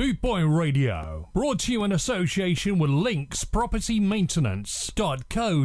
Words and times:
Bootboy 0.00 0.58
Radio. 0.58 1.28
Brought 1.34 1.58
to 1.58 1.72
you 1.72 1.84
in 1.84 1.92
association 1.92 2.78
with 2.78 2.88
Links 2.88 3.44
Property 3.44 4.00
Maintenance.co.uk. 4.00 5.04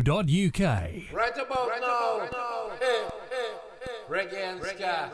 Right 0.09 1.37
about 1.37 1.69
right 1.69 1.79
now, 1.79 2.27
now. 2.33 2.71
Hey, 2.77 3.05
hey, 3.31 3.53
hey. 3.79 3.93
Reggae 4.09 4.33
and 4.33 4.61
Ska 4.61 5.11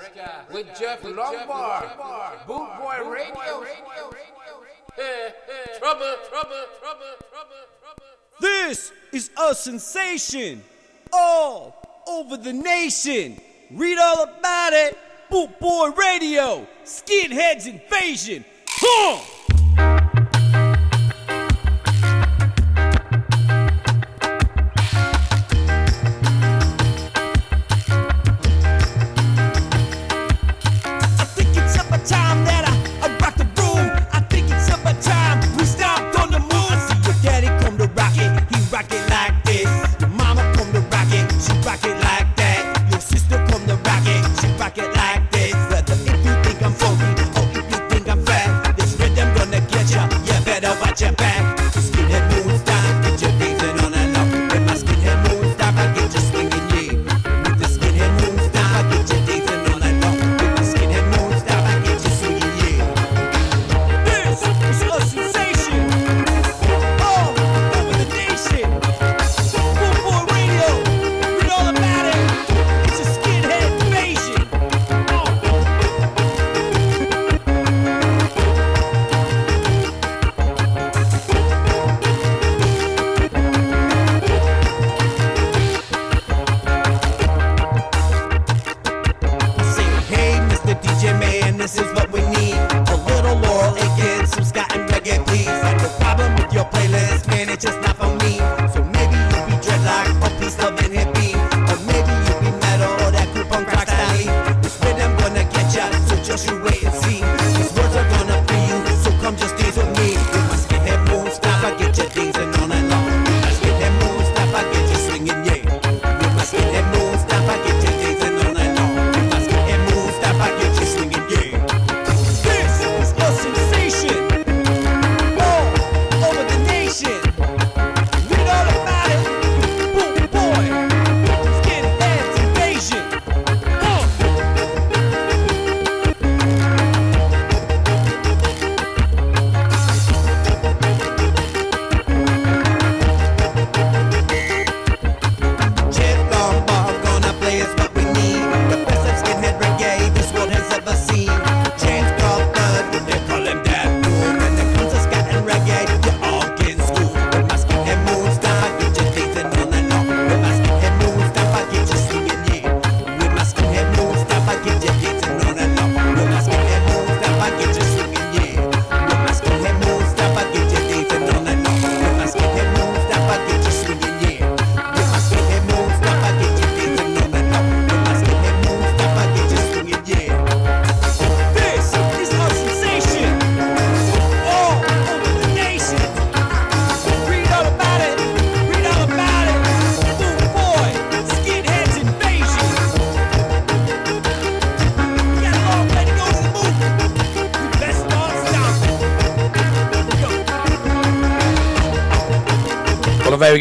with 0.51 0.65
Jeff 0.75 1.03
Lombard. 1.03 1.89
Bootboy 2.47 3.11
Radio. 3.13 3.63
Hey, 4.95 5.29
hey. 5.45 5.77
Trouble, 5.77 6.15
trouble, 6.27 6.65
trouble, 6.79 7.13
trouble, 7.29 7.67
trouble. 7.79 8.09
This 8.39 8.91
is 9.11 9.29
a 9.39 9.53
sensation 9.53 10.63
all 11.13 11.75
over 12.07 12.37
the 12.37 12.53
nation. 12.53 13.39
Read 13.69 13.99
all 13.99 14.23
about 14.23 14.73
it. 14.73 14.97
Bootboy 15.29 15.95
Radio. 15.95 16.65
Skinheads 16.83 17.67
Invasion. 17.67 18.45
Huh! 18.93 19.40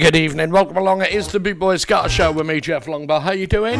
Good 0.00 0.16
evening. 0.16 0.50
Welcome 0.50 0.78
along. 0.78 1.02
It 1.02 1.12
is 1.12 1.28
the 1.28 1.38
Bootboy 1.38 1.78
Ska 1.78 2.08
Show 2.08 2.32
with 2.32 2.46
me, 2.46 2.58
Jeff 2.58 2.86
Longbar. 2.86 3.20
How 3.20 3.32
you 3.32 3.46
doing? 3.46 3.78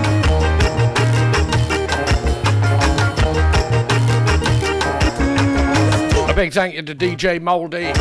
A 6.29 6.35
big 6.35 6.53
thank 6.53 6.75
you 6.75 6.83
to 6.83 6.95
DJ 6.95 7.41
Mouldy. 7.41 7.95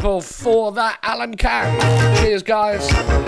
For, 0.00 0.22
for 0.22 0.72
that, 0.72 0.98
Alan 1.02 1.36
Can. 1.36 2.16
Cheers, 2.16 2.42
guys. 2.42 3.27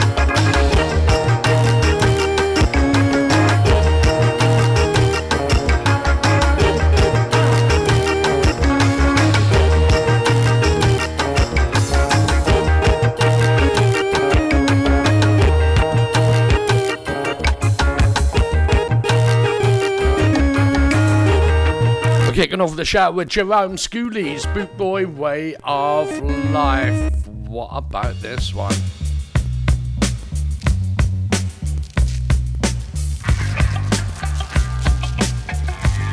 Kicking 22.41 22.63
off 22.63 22.75
the 22.75 22.87
show 22.87 23.11
with 23.11 23.29
Jerome 23.29 23.77
Schooley's 23.77 24.47
Bootboy 24.47 25.15
Way 25.15 25.57
of 25.63 26.09
Life. 26.53 27.27
What 27.27 27.69
about 27.71 28.19
this 28.23 28.55
one? 28.55 28.73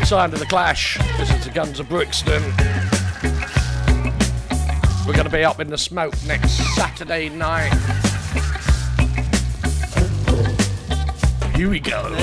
Signed 0.04 0.34
to 0.34 0.38
the 0.38 0.46
Clash. 0.50 0.98
This 1.18 1.32
is 1.34 1.46
the 1.46 1.52
Guns 1.56 1.80
of 1.80 1.88
Brixton. 1.88 2.44
We're 5.08 5.14
going 5.14 5.24
to 5.24 5.32
be 5.32 5.46
up 5.46 5.62
in 5.62 5.70
the 5.70 5.78
smoke 5.78 6.14
next 6.26 6.58
Saturday 6.76 7.30
night. 7.30 7.72
Here 11.56 11.70
we 11.70 11.80
go. 11.80 12.14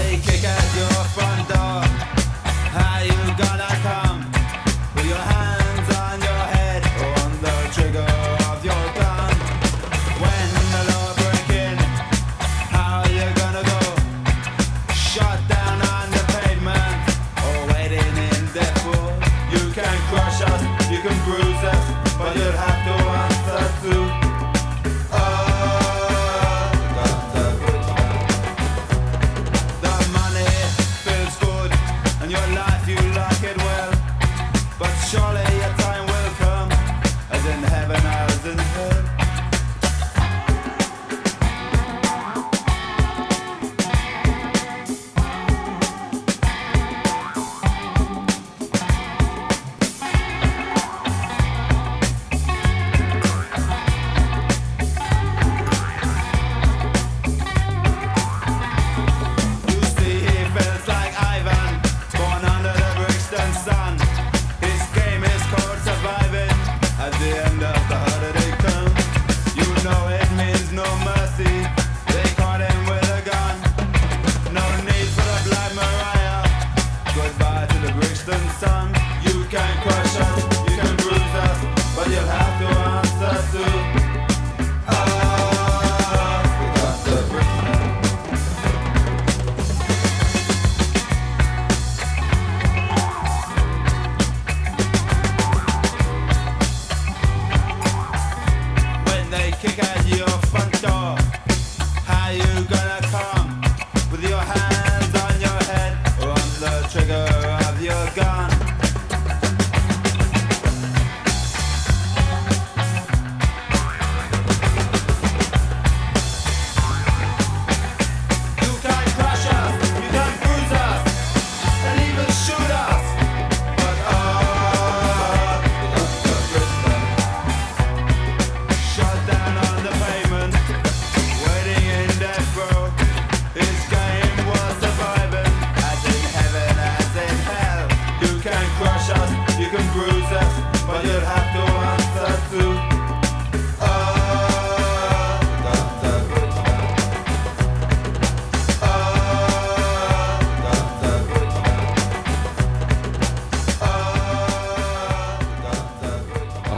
How 2.74 3.02
you 3.04 3.36
gonna 3.38 4.23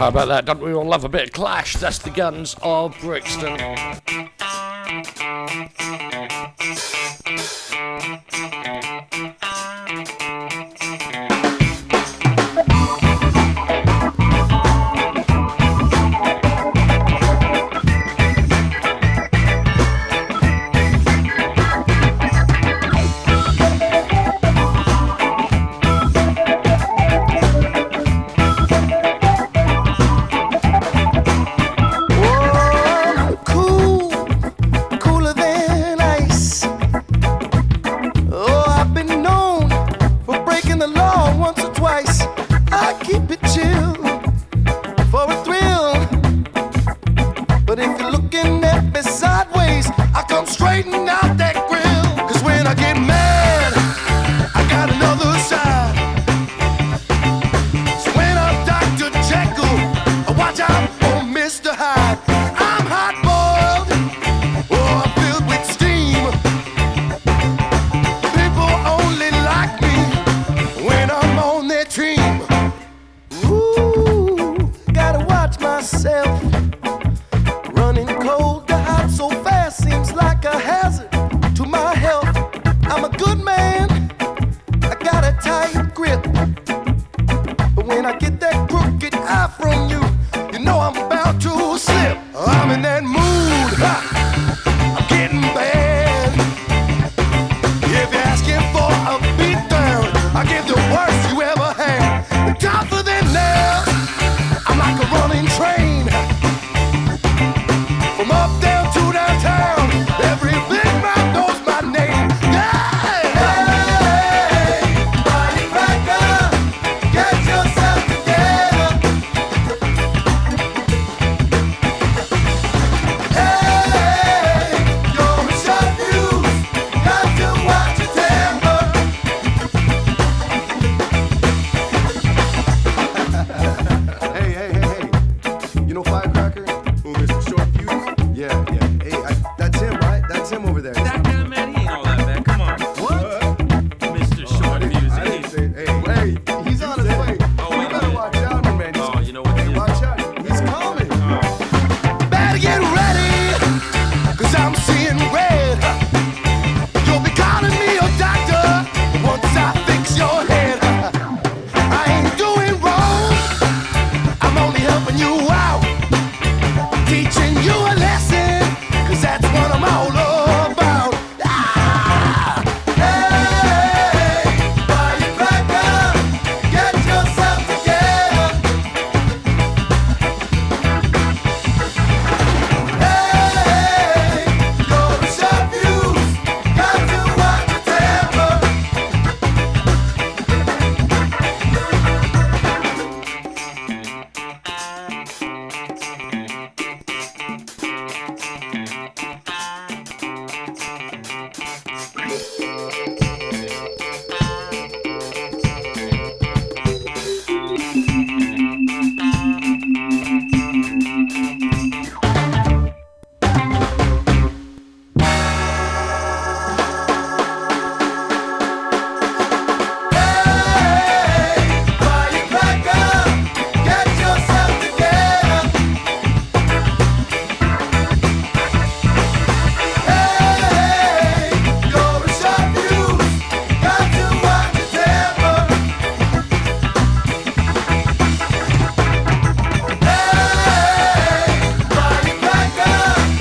How 0.07 0.11
about 0.11 0.29
that? 0.29 0.45
Don't 0.45 0.61
we 0.61 0.73
all 0.73 0.85
love 0.85 1.03
a 1.03 1.09
bit 1.09 1.25
of 1.25 1.33
clash? 1.33 1.75
That's 1.79 1.99
the 1.99 2.11
guns 2.11 2.55
of 2.63 2.97
Brixton. 3.01 3.59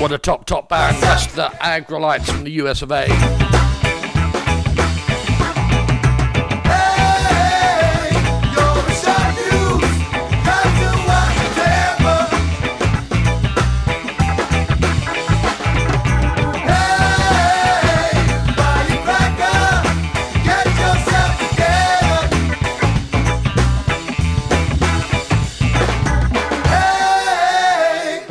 What 0.06 0.12
a 0.12 0.18
top, 0.18 0.46
top 0.46 0.68
band. 0.68 1.02
That's 1.02 1.26
the 1.34 1.48
Aggrolites 1.60 2.30
from 2.30 2.44
the 2.44 2.52
US 2.62 2.80
of 2.80 2.92
A. 2.92 3.06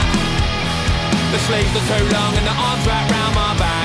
The 1.37 1.41
sleeves 1.45 1.77
are 1.77 1.87
too 1.93 2.09
long 2.09 2.33
and 2.41 2.49
the 2.49 2.57
arms 2.57 2.89
wrapped 2.89 3.13
round 3.13 3.37
my 3.37 3.53
back. 3.61 3.85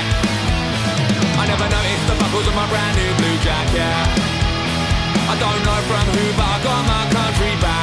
I 1.36 1.44
never 1.44 1.68
noticed 1.68 2.08
the 2.08 2.16
buckles 2.24 2.48
of 2.48 2.56
my 2.56 2.64
brand 2.72 2.96
new 2.96 3.12
blue 3.20 3.36
jacket. 3.44 4.16
I 5.28 5.36
don't 5.44 5.60
know 5.60 5.76
from 5.92 6.08
who, 6.16 6.24
but 6.40 6.48
I 6.48 6.56
got 6.64 6.80
my 6.88 7.04
country 7.12 7.52
back. 7.60 7.75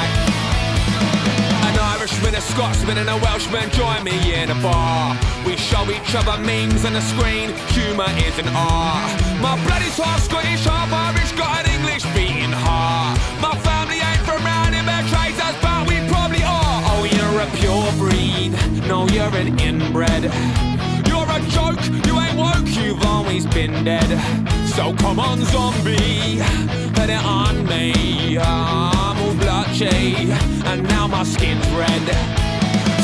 Irishman, 2.33 2.35
a 2.35 2.41
Scotsman, 2.41 2.97
and 2.97 3.09
a 3.09 3.17
Welshman 3.17 3.69
join 3.71 4.03
me 4.03 4.33
in 4.33 4.49
a 4.49 4.55
bar. 4.55 5.17
We 5.45 5.55
show 5.57 5.83
each 5.89 6.15
other 6.15 6.41
memes 6.41 6.85
on 6.85 6.93
the 6.93 7.01
screen. 7.01 7.53
Humour 7.69 8.09
is 8.25 8.37
an 8.39 8.47
art. 8.55 9.21
My 9.41 9.55
blood 9.65 9.81
is 9.81 9.97
half 9.97 10.21
Scottish, 10.23 10.65
half 10.65 10.91
Irish, 10.91 11.31
got 11.33 11.65
an 11.65 11.71
English 11.71 12.03
beating 12.15 12.51
heart. 12.51 13.19
My 13.41 13.55
family 13.59 13.99
ain't 13.99 14.23
from 14.25 14.43
round 14.43 14.73
betrays 14.73 15.39
us, 15.39 15.55
but 15.61 15.87
we 15.87 15.99
probably 16.09 16.43
are. 16.43 16.79
Oh, 16.91 17.03
you're 17.05 17.41
a 17.41 17.49
pure 17.61 17.91
breed. 18.01 18.51
No, 18.87 19.07
you're 19.09 19.35
an 19.35 19.59
inbred. 19.59 20.23
You're 21.07 21.29
a 21.29 21.39
joke, 21.49 21.81
you 22.07 22.19
ain't 22.19 22.37
woke, 22.37 22.69
you've 22.81 23.03
always 23.05 23.45
been 23.47 23.83
dead. 23.83 24.09
So 24.75 24.93
come 24.95 25.19
on, 25.19 25.39
zombie 25.45 26.41
put 27.03 27.09
it 27.09 27.23
on 27.25 27.65
me. 27.65 28.37
I'm 28.37 29.17
all 29.81 29.89
and 30.69 30.83
now 30.85 31.07
my 31.07 31.23
skin's 31.23 31.65
red. 31.73 32.05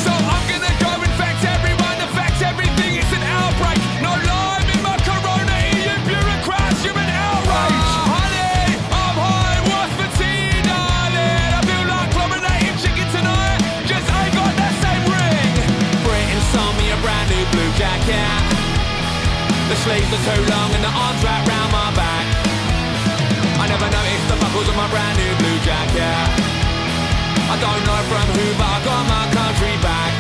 So 0.05 0.13
I'm 0.13 0.43
gonna 0.45 0.69
go 0.77 0.91
infect 1.01 1.41
everyone, 1.41 1.97
affect 1.97 2.45
everything. 2.45 3.01
It's 3.01 3.09
an 3.09 3.25
outbreak. 3.25 3.81
No 4.05 4.13
lime 4.13 4.69
in 4.69 4.81
my 4.85 4.93
corona. 5.01 5.49
EU 5.49 5.97
bureaucrats, 6.05 6.85
you're 6.85 6.93
an 6.93 7.09
outrage. 7.09 7.89
Uh, 7.89 8.13
honey, 8.13 8.77
I'm 8.85 9.17
high. 9.17 9.59
What's 9.65 9.93
for 9.97 10.09
tea, 10.21 10.61
darling? 10.61 11.49
I 11.57 11.61
feel 11.65 11.85
like 11.89 12.09
chlorinated 12.13 12.77
chicken 12.77 13.07
tonight. 13.17 13.59
Just 13.89 14.05
ain't 14.05 14.33
got 14.38 14.53
that 14.61 14.73
same 14.85 15.03
ring. 15.09 15.57
Britain 16.05 16.41
sold 16.53 16.77
me 16.77 16.93
a 16.93 16.97
brand 17.01 17.33
new 17.33 17.45
blue 17.49 17.71
jacket. 17.81 18.45
The 19.73 19.77
sleeves 19.89 20.05
are 20.13 20.21
too 20.21 20.41
long 20.45 20.69
and 20.77 20.83
the 20.85 20.93
arms 20.93 21.21
wrapped 21.25 21.49
round 21.49 21.71
my 21.73 21.89
back 21.97 22.25
I 23.59 23.67
never 23.67 23.89
noticed 23.91 24.27
the 24.29 24.38
buckles 24.39 24.69
on 24.69 24.77
my 24.77 24.88
brand 24.89 25.17
new 25.17 25.33
blue 25.35 25.59
jacket. 25.65 26.38
I 27.51 27.57
don't 27.59 27.83
know 27.83 28.01
from 28.11 28.27
who, 28.37 28.45
but 28.59 28.69
I 28.69 28.79
got 28.85 29.03
my 29.09 29.25
country 29.33 29.75
back. 29.81 30.13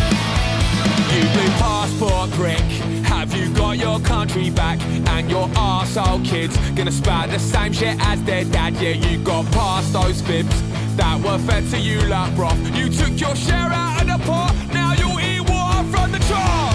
You 1.13 1.21
blue 1.29 1.53
passport 1.61 2.31
prick, 2.31 2.65
have 3.05 3.31
you 3.35 3.53
got 3.53 3.77
your 3.77 3.99
country 3.99 4.49
back? 4.49 4.79
And 5.13 5.29
your 5.29 5.47
arsehole 5.49 6.25
kids 6.25 6.57
gonna 6.71 6.91
spout 6.91 7.29
the 7.29 7.37
same 7.37 7.71
shit 7.71 7.97
as 7.99 8.23
their 8.23 8.45
dad. 8.45 8.73
Yeah, 8.81 8.97
you 8.97 9.23
got 9.23 9.45
past 9.51 9.93
those 9.93 10.21
fibs 10.21 10.55
that 10.97 11.21
were 11.21 11.37
fed 11.45 11.69
to 11.69 11.77
you 11.79 12.01
like 12.07 12.35
broth. 12.35 12.59
You 12.75 12.89
took 12.89 13.19
your 13.19 13.35
share 13.35 13.69
out 13.71 14.01
of 14.01 14.07
the 14.07 14.17
pot, 14.25 14.55
now 14.73 14.93
you'll 14.93 15.19
eat 15.19 15.47
water 15.47 15.83
from 15.93 16.11
the 16.11 16.19
trough. 16.25 16.73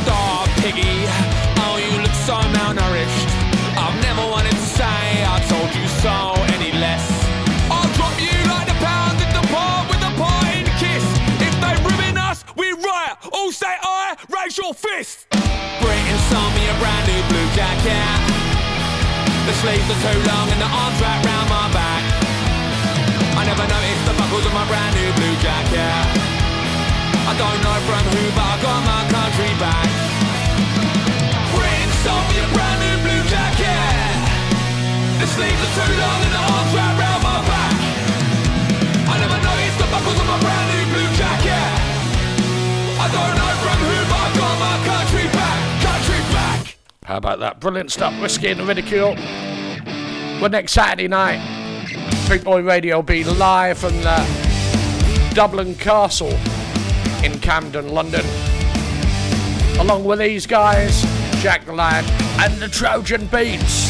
Star 0.00 0.46
piggy, 0.64 1.04
oh 1.64 1.76
you 1.76 2.00
look 2.00 2.16
so 2.24 2.40
malnourished. 2.56 3.28
I've 3.76 4.00
never 4.00 4.24
wanted 4.30 4.52
to 4.52 4.66
say 4.78 4.84
I 5.34 5.36
told 5.52 5.74
you 5.74 5.86
so 6.00 6.51
Your 14.52 14.74
fist. 14.74 15.24
Britain 15.80 16.18
sold 16.28 16.52
me 16.52 16.68
a 16.68 16.76
brand 16.76 17.04
new 17.08 17.22
blue 17.32 17.48
jacket. 17.56 18.20
The 19.48 19.54
sleeves 19.64 19.88
are 19.88 20.00
too 20.04 20.20
long 20.28 20.44
and 20.52 20.60
the 20.60 20.68
arms 20.68 21.00
wrapped 21.00 21.24
round 21.24 21.48
my 21.48 21.72
back. 21.72 22.04
I 23.32 23.48
never 23.48 23.64
noticed 23.64 24.04
the 24.04 24.12
buckles 24.12 24.44
of 24.44 24.52
my 24.52 24.68
brand 24.68 24.92
new 24.92 25.08
blue 25.16 25.36
jacket. 25.40 26.04
I 27.24 27.32
don't 27.32 27.60
know 27.64 27.78
from 27.88 28.04
who, 28.12 28.22
but 28.36 28.44
I 28.44 28.56
got 28.60 28.80
my 28.84 29.02
country 29.08 29.52
back. 29.56 29.88
Britain 31.56 31.90
sold 32.04 32.24
me 32.28 32.36
a 32.44 32.48
brand 32.52 32.78
new 32.84 32.96
blue 33.08 33.22
jacket. 33.32 34.12
The 35.16 35.28
sleeves 35.32 35.64
are 35.64 35.74
too 35.80 35.92
long 35.96 36.18
and 36.28 36.32
the 36.36 36.42
arms 36.52 36.72
wrap 36.76 36.94
round 37.00 37.22
my 37.24 37.40
back. 37.48 37.74
I 39.00 39.14
never 39.16 39.38
noticed 39.48 39.78
the 39.80 39.88
buckles 39.88 40.18
on 40.20 40.28
my 40.28 40.51
How 47.04 47.16
about 47.16 47.40
that? 47.40 47.58
Brilliant 47.58 47.90
stuff. 47.90 48.14
Risky 48.22 48.48
and 48.48 48.60
ridicule. 48.60 49.14
Well, 50.40 50.50
next 50.50 50.72
Saturday 50.72 51.08
night, 51.08 51.40
Bootboy 52.28 52.64
Radio 52.66 52.96
will 52.96 53.02
be 53.02 53.24
live 53.24 53.78
from 53.78 53.94
the 54.02 55.30
Dublin 55.34 55.74
Castle 55.74 56.32
in 57.24 57.38
Camden, 57.40 57.88
London. 57.88 58.24
Along 59.80 60.04
with 60.04 60.20
these 60.20 60.46
guys, 60.46 61.02
Jack 61.42 61.64
the 61.64 61.72
Lad, 61.72 62.04
and 62.40 62.54
the 62.60 62.68
Trojan 62.68 63.26
Beats. 63.26 63.88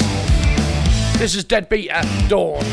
This 1.19 1.35
is 1.35 1.45
Deadbeat 1.45 1.91
at 1.91 2.07
Dawn. 2.29 2.65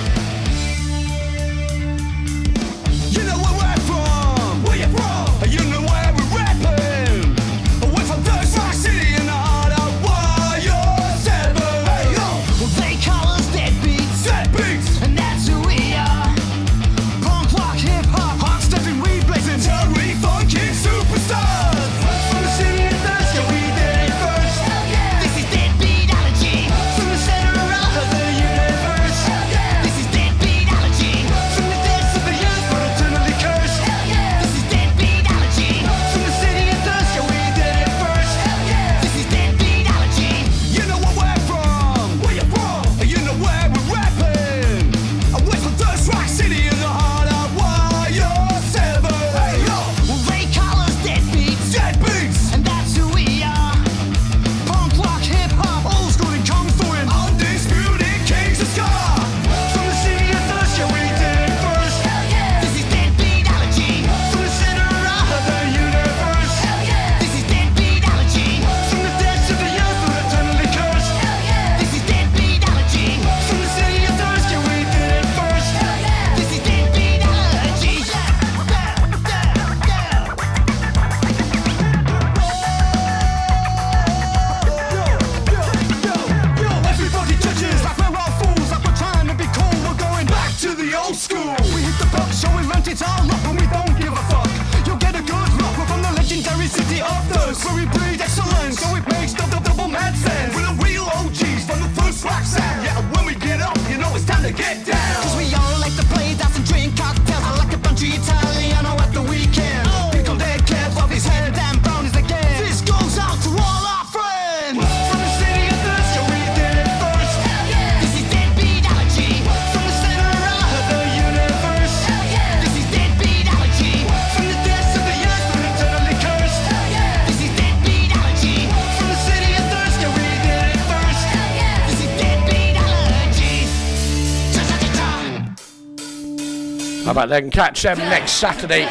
but 137.19 137.27
then. 137.27 137.51
Catch 137.51 137.81
them 137.81 137.97
next 137.97 138.31
Saturday. 138.33 138.85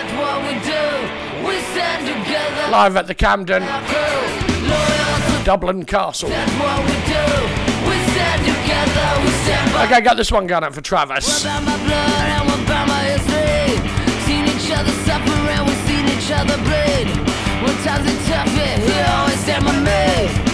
Live 2.70 2.96
at 2.96 3.06
the 3.06 3.14
Camden, 3.14 3.62
Dublin 5.44 5.86
Castle. 5.86 6.28
Okay, 6.28 6.36
I 9.94 10.00
got 10.02 10.18
this 10.18 10.30
one 10.30 10.46
going 10.46 10.62
up 10.64 10.74
for 10.74 10.82
Travis. 10.82 11.44
Times 11.44 11.64
tough, 18.28 18.48
he 18.48 19.00
always 19.00 20.47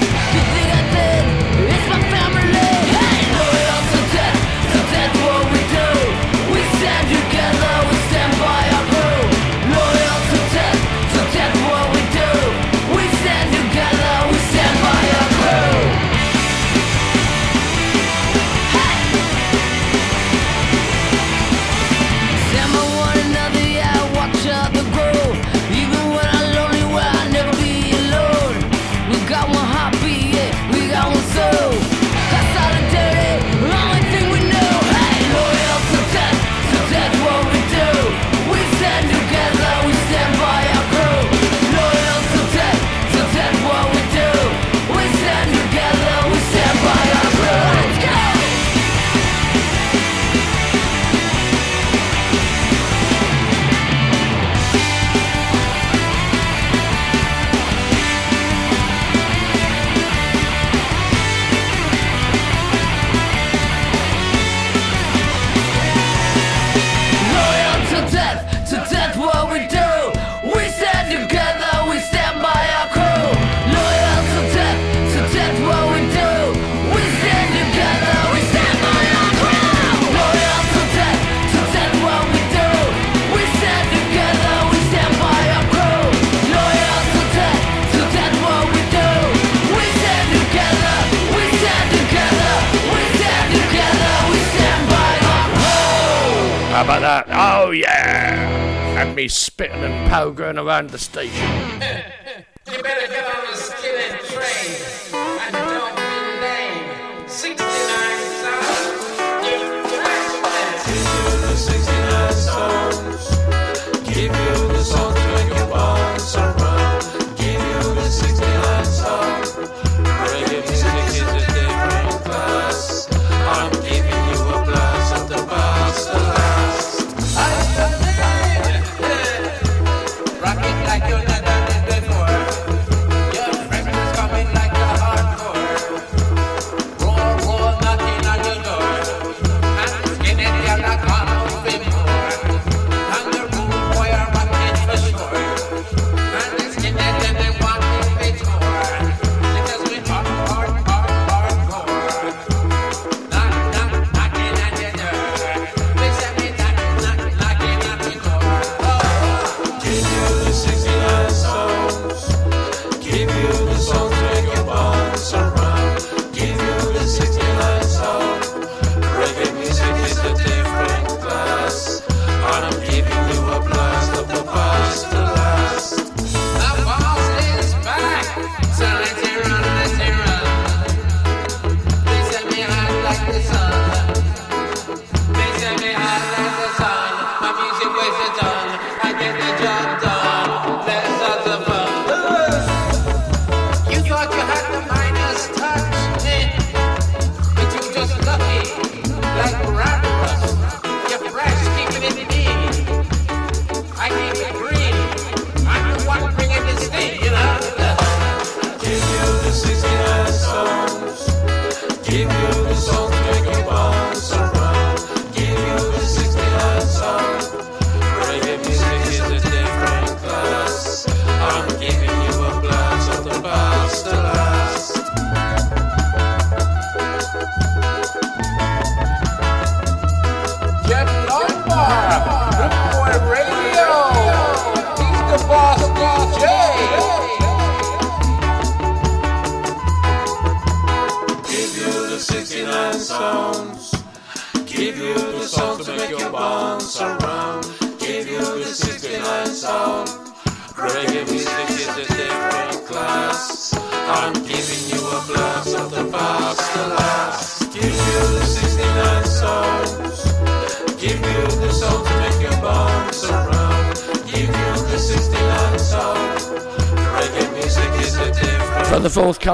about 96.84 97.00
that? 97.00 97.26
Oh 97.30 97.70
yeah! 97.70 99.00
And 99.00 99.16
me 99.16 99.28
spitting 99.28 99.82
and 99.82 100.10
pogoing 100.10 100.62
around 100.62 100.90
the 100.90 100.98
station. 100.98 101.80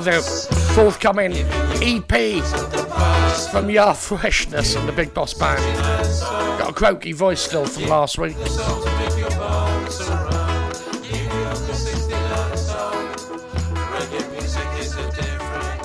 another 0.00 0.22
forthcoming 0.72 1.32
EP 1.82 2.42
from 3.50 3.68
your 3.68 3.92
Freshness 3.92 4.74
and 4.74 4.88
the 4.88 4.92
Big 4.92 5.12
Boss 5.12 5.34
Band. 5.34 5.60
Got 6.58 6.70
a 6.70 6.72
croaky 6.72 7.12
voice 7.12 7.42
still 7.42 7.66
from 7.66 7.86
last 7.86 8.16
week. 8.16 8.34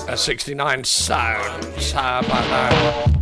A 0.08 0.16
69 0.16 0.84
sound. 0.84 1.64
How 1.92 2.20
about 2.20 2.28
that? 2.48 3.12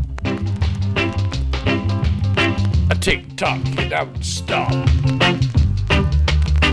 A 2.90 2.94
tick 3.00 3.37
tock, 3.37 3.59
you 3.66 3.88
don't 3.88 4.24
stop. 4.24 4.70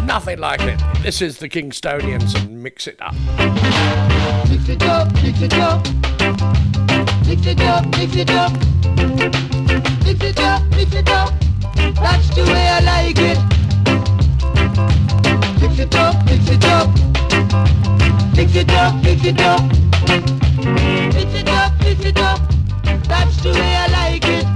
Nothing 0.05 0.39
like 0.39 0.62
it. 0.62 0.79
This 1.01 1.21
is 1.21 1.38
the 1.39 1.49
Kingstonians 1.49 2.36
and 2.36 2.62
mix 2.62 2.86
it 2.86 3.01
up 3.01 3.15
mix 4.51 4.67
it 4.67 4.83
up, 4.83 5.13
mix 5.23 5.41
it 5.41 5.53
up. 5.53 5.81
Mix 7.25 7.47
it 7.47 7.61
up, 7.61 7.85
mix 7.97 8.15
it 8.15 8.29
up. 8.31 8.51
Mix 10.03 10.23
it 10.23 10.39
up, 10.39 10.61
mix 10.71 10.93
it 10.93 11.09
up. 11.09 11.33
That's 11.95 12.29
the 12.35 12.43
way 12.43 12.67
I 12.67 12.79
like 12.81 13.17
it. 13.17 13.39
Mix 15.61 15.79
it 15.79 15.95
up, 15.95 16.25
mix 16.25 16.49
it 16.49 16.65
up. 16.65 16.89
Mix 18.35 18.55
it 18.55 18.71
up, 18.71 18.93
mix 19.03 19.25
it 19.25 19.39
up. 19.39 19.61
Mix 21.13 21.33
it 21.33 21.47
up, 21.47 21.71
mix 21.79 22.05
it 22.05 22.19
up. 22.19 22.39
That's 23.07 23.41
the 23.43 23.51
way 23.53 23.75
I 23.75 23.87
like 23.87 24.27
it. 24.27 24.50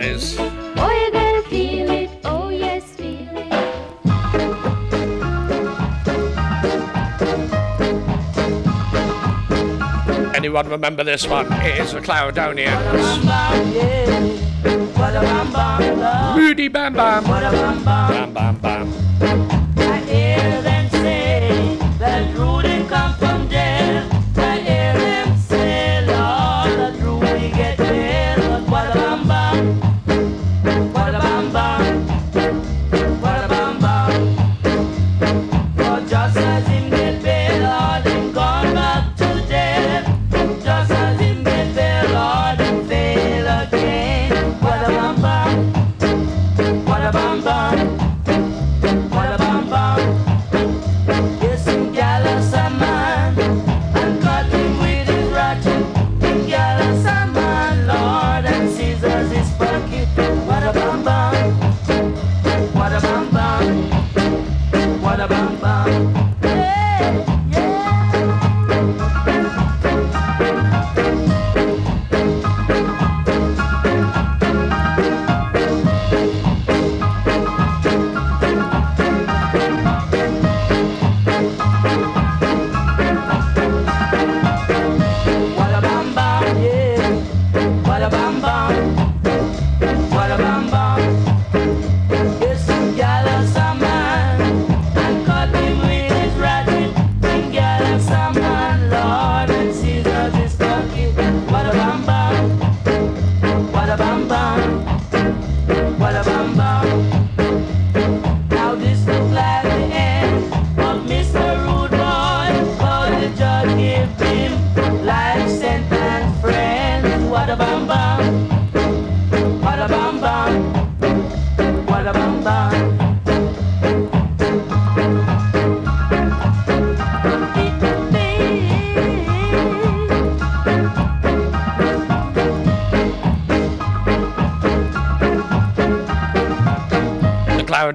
Oh, 0.00 0.90
you 0.90 1.10
gotta 1.12 1.42
feel 1.48 1.90
it. 1.90 2.08
Oh, 2.24 2.50
yes, 2.50 2.84
feel 2.94 3.26
it. 3.34 3.52
Anyone 10.36 10.68
remember 10.68 11.02
this 11.02 11.26
one? 11.26 11.52
It 11.52 11.80
is 11.80 11.92
the 11.94 12.00
Caledonians. 12.00 12.78
Rudy 16.36 16.68
Bam 16.68 16.92
Bam. 16.94 17.24
Bam 17.24 18.32
Bam 18.32 18.56
Bam. 18.58 18.77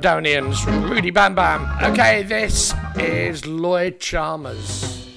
Caledonians 0.04 0.60
from 0.60 0.84
Rudy 0.92 1.12
Bam 1.12 1.34
Bam. 1.34 1.82
Okay, 1.82 2.24
this 2.24 2.74
is 2.98 3.46
Lloyd 3.46 4.02
Charmers. 4.02 5.08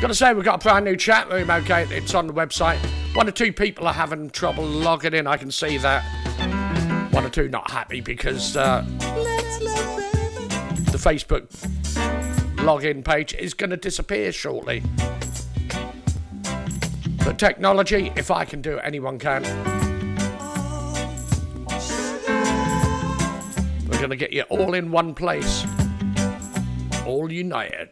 Gotta 0.00 0.14
say, 0.14 0.32
we've 0.32 0.44
got 0.44 0.54
a 0.54 0.58
brand 0.62 0.84
new 0.84 0.94
chat 0.94 1.28
room, 1.28 1.50
okay? 1.50 1.88
It's 1.90 2.14
on 2.14 2.28
the 2.28 2.32
website. 2.32 2.78
One 3.16 3.26
or 3.26 3.32
two 3.32 3.52
people 3.52 3.88
are 3.88 3.92
having 3.92 4.30
trouble 4.30 4.64
logging 4.64 5.12
in, 5.12 5.26
I 5.26 5.36
can 5.36 5.50
see 5.50 5.76
that. 5.78 6.04
One 7.12 7.26
or 7.26 7.30
two 7.30 7.48
not 7.48 7.68
happy 7.68 8.00
because 8.00 8.56
uh, 8.56 8.84
the 10.92 10.98
Facebook 10.98 11.48
login 12.58 13.04
page 13.04 13.34
is 13.34 13.54
gonna 13.54 13.76
disappear 13.76 14.30
shortly. 14.30 14.84
But 17.24 17.40
technology, 17.40 18.12
if 18.14 18.30
I 18.30 18.44
can 18.44 18.62
do 18.62 18.76
it, 18.76 18.82
anyone 18.84 19.18
can. 19.18 19.79
going 24.10 24.18
to 24.18 24.26
get 24.26 24.32
you 24.32 24.42
all 24.48 24.74
in 24.74 24.90
one 24.90 25.14
place, 25.14 25.64
all 27.06 27.30
united. 27.30 27.89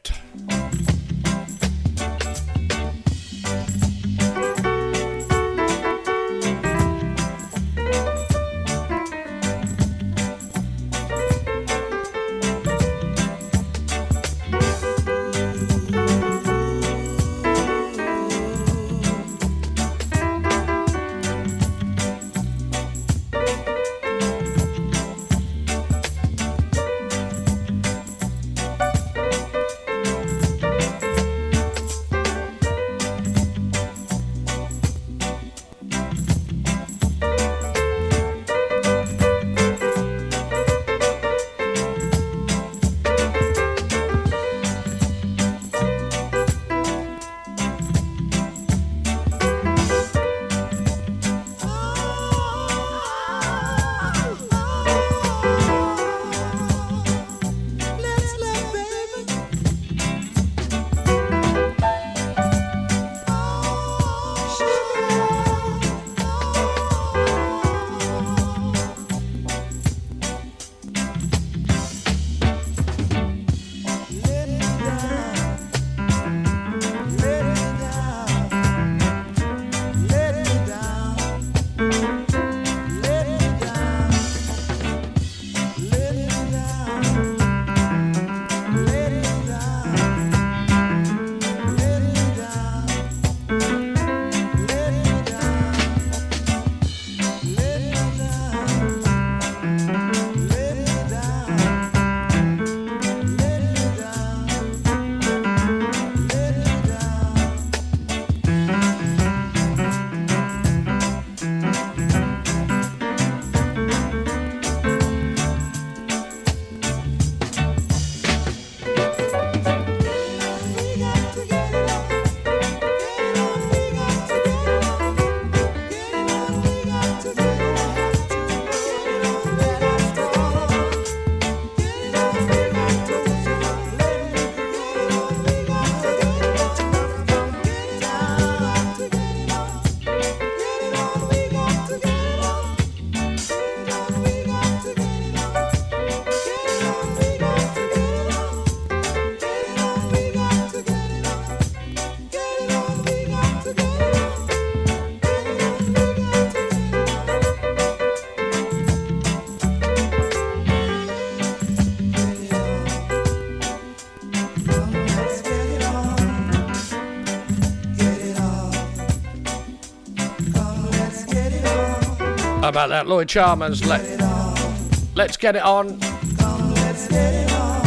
about 172.78 172.90
that. 172.90 173.08
Lloyd 173.08 173.28
Charmers, 173.28 173.84
let, 173.86 174.00
us 174.00 175.36
get 175.36 175.56
it 175.56 175.62
on. 175.62 175.98
Come, 176.36 176.74
let's 176.74 177.08
get 177.08 177.34
it 177.34 177.52
on. 177.52 177.78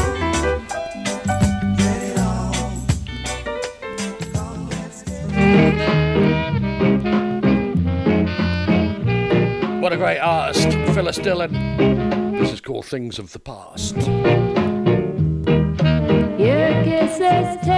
What 9.82 9.94
a 9.94 9.98
great 9.98 10.20
artist, 10.20 10.70
Phyllis 10.94 11.16
Dillon. 11.16 11.54
This 12.34 12.52
is 12.52 12.60
called 12.60 12.86
Things 12.86 13.18
of 13.18 13.32
the 13.32 13.40
Past. 13.40 13.96
Your. 16.38 17.71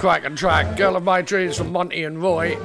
Crack 0.00 0.24
and 0.24 0.38
Track, 0.38 0.78
Girl 0.78 0.96
of 0.96 1.04
My 1.04 1.20
Dreams 1.20 1.58
from 1.58 1.72
Monty 1.72 2.04
and 2.04 2.22
Roy. 2.22 2.56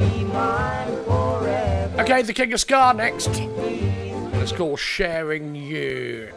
Okay, 2.00 2.22
The 2.22 2.32
King 2.34 2.54
of 2.54 2.62
Ska 2.62 2.94
next. 2.96 3.28
And 3.28 4.34
it's 4.36 4.54
called 4.54 4.80
Sharing 4.80 5.54
You. 5.54 6.32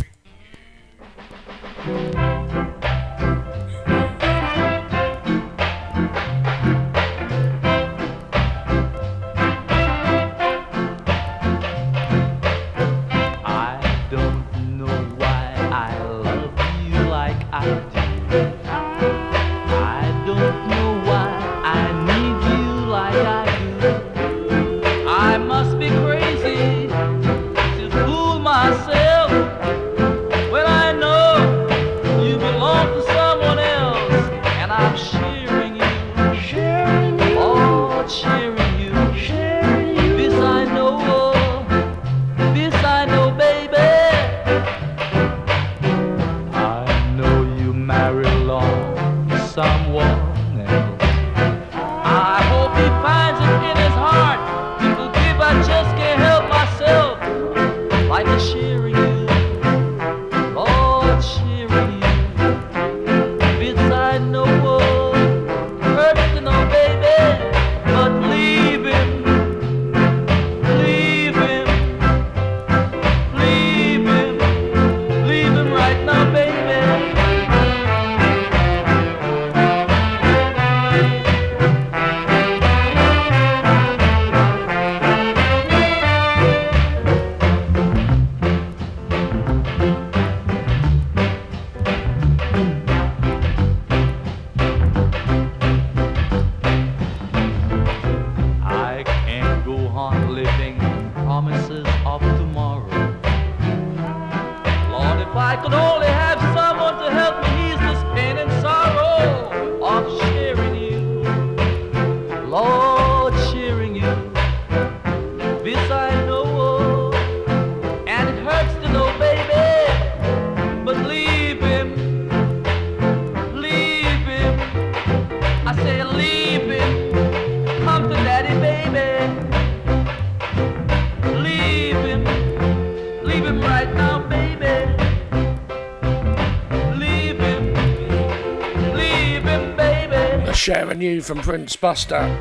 new 141.02 141.20
from 141.20 141.40
Prince 141.40 141.74
Buster. 141.74 142.38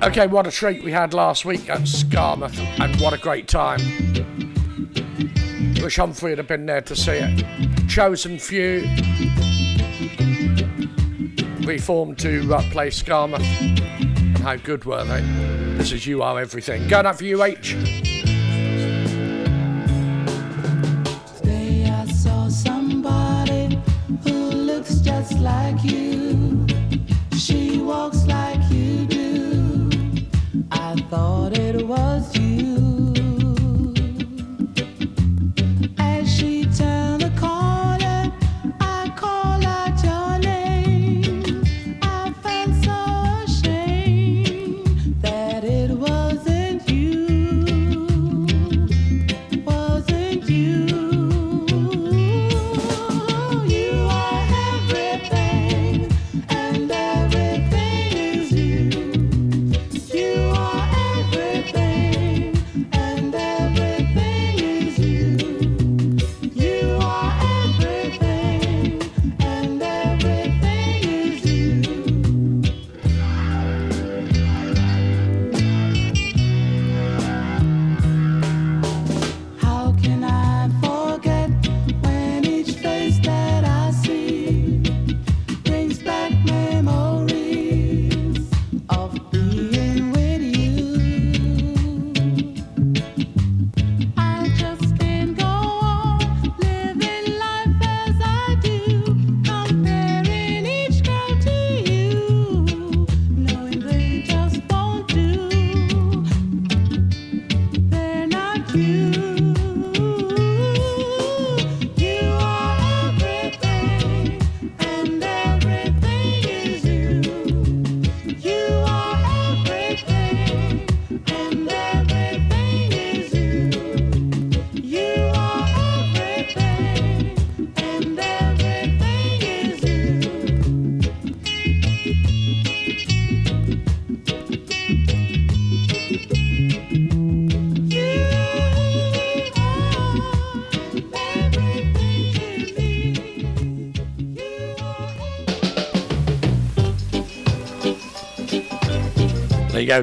Okay, 0.00 0.28
what 0.28 0.46
a 0.46 0.50
treat 0.52 0.84
we 0.84 0.92
had 0.92 1.12
last 1.12 1.44
week 1.44 1.68
at 1.68 1.80
Skamouth, 1.80 2.56
and 2.78 3.00
what 3.00 3.12
a 3.12 3.18
great 3.18 3.48
time. 3.48 3.80
Wish 5.82 5.96
Humphrey 5.96 6.36
had 6.36 6.46
been 6.46 6.66
there 6.66 6.82
to 6.82 6.94
see 6.94 7.18
it. 7.18 7.88
Chosen 7.88 8.38
Few 8.38 8.82
reformed 11.66 12.20
to 12.20 12.54
uh, 12.54 12.62
play 12.70 12.86
Skamouth, 12.90 13.44
and 13.60 14.38
how 14.38 14.54
good 14.54 14.84
were 14.84 15.02
they? 15.02 15.20
This 15.76 15.90
is 15.90 16.06
You 16.06 16.22
Are 16.22 16.38
Everything. 16.38 16.86
Going 16.86 17.06
up 17.06 17.16
for 17.16 17.24
you, 17.24 17.42
H. 17.42 17.74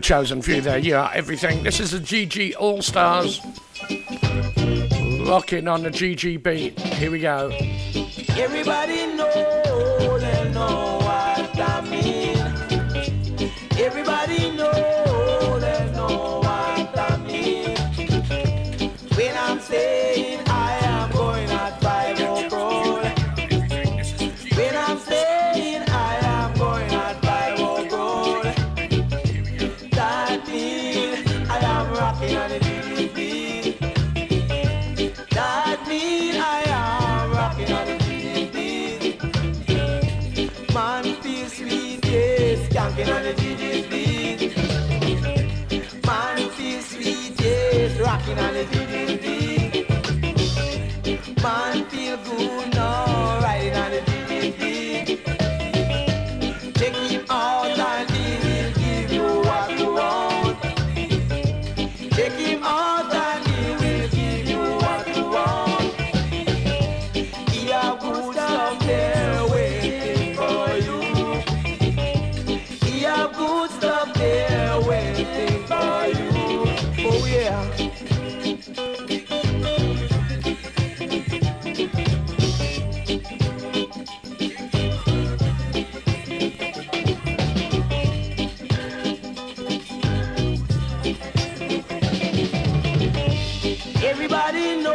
chosen 0.02 0.42
few. 0.42 0.60
There 0.60 0.78
you 0.78 0.98
are, 0.98 1.10
everything. 1.14 1.64
This 1.64 1.80
is 1.80 1.92
the 1.92 2.00
GG 2.00 2.56
All 2.60 2.82
Stars. 2.82 3.40
Locking 5.26 5.70
on 5.70 5.84
the 5.84 5.90
GG 5.90 6.44
beat. 6.44 6.78
Here 6.78 7.10
we 7.10 7.20
go. 7.20 7.50
Everybody. 8.38 9.16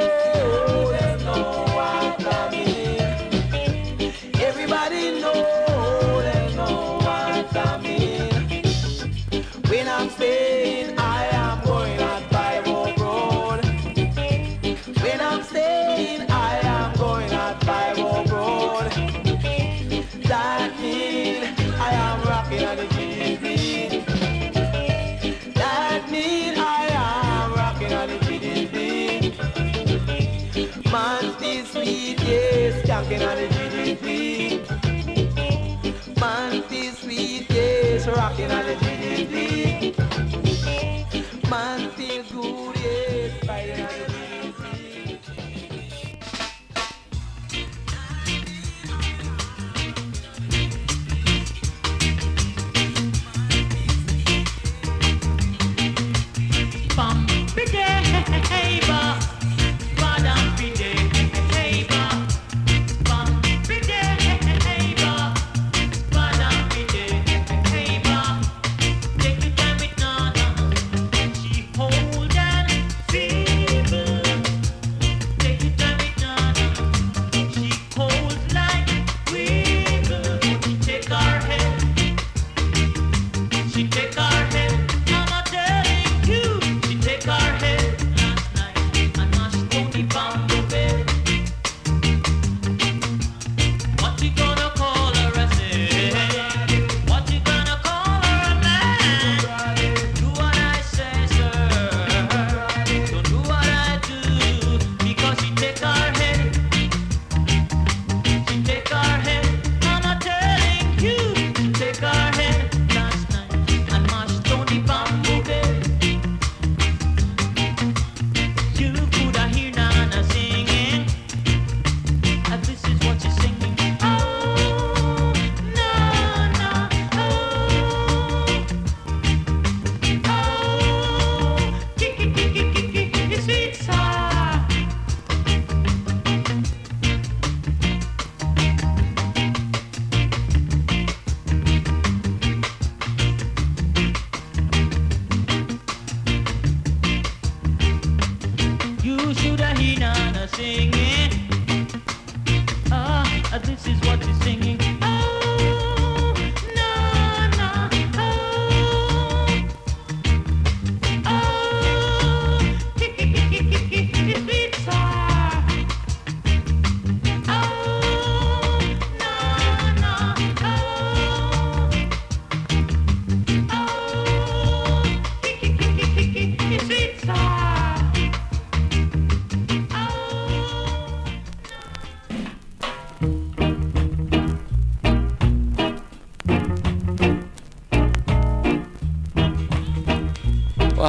Hey! 0.02 0.71
looking 33.12 33.28
at 33.28 33.38
it. 33.38 33.51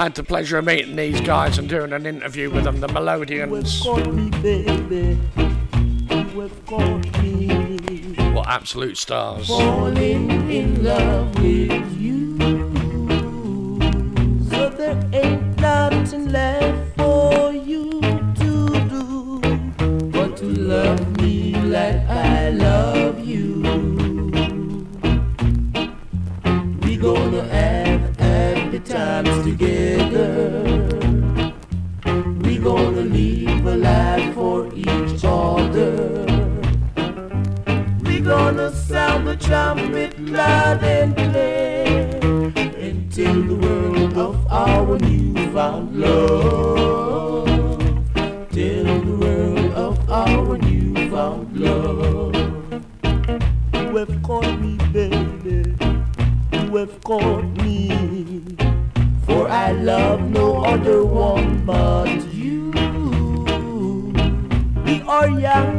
I 0.03 0.07
had 0.07 0.15
the 0.15 0.23
pleasure 0.25 0.57
of 0.57 0.65
meeting 0.65 0.97
these 0.97 1.21
guys 1.21 1.57
and 1.57 1.69
doing 1.69 1.93
an 1.93 2.05
interview 2.05 2.49
with 2.49 2.65
them, 2.65 2.81
the 2.81 2.89
Melodians. 2.89 3.85
What 8.35 8.49
absolute 8.49 8.97
stars. 8.97 9.47
The 39.33 39.45
trumpet 39.45 40.19
loud 40.19 40.83
and 40.83 41.15
clear 41.15 42.19
tell 43.09 43.41
the 43.41 43.55
world 43.55 44.17
of 44.17 44.35
our 44.51 44.97
newfound 44.99 45.95
love. 45.95 47.47
Tell 48.51 48.89
the 49.07 49.17
world 49.23 49.71
of 49.73 50.09
our 50.09 50.57
newfound 50.57 51.57
love. 51.57 52.35
You 53.73 53.95
have 53.97 54.23
caught 54.23 54.59
me, 54.59 54.77
baby. 54.91 55.75
You 56.51 56.75
have 56.75 57.03
caught 57.03 57.45
me. 57.63 58.55
For 59.25 59.47
I 59.47 59.71
love 59.71 60.21
no 60.29 60.63
other 60.63 61.03
one 61.05 61.65
but 61.65 62.33
you. 62.33 62.71
We 64.85 65.01
are 65.07 65.29
young 65.29 65.72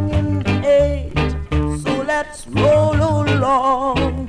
along. 3.44 4.26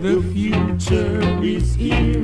The 0.00 0.22
future 0.32 1.20
is 1.42 1.74
here, 1.74 2.22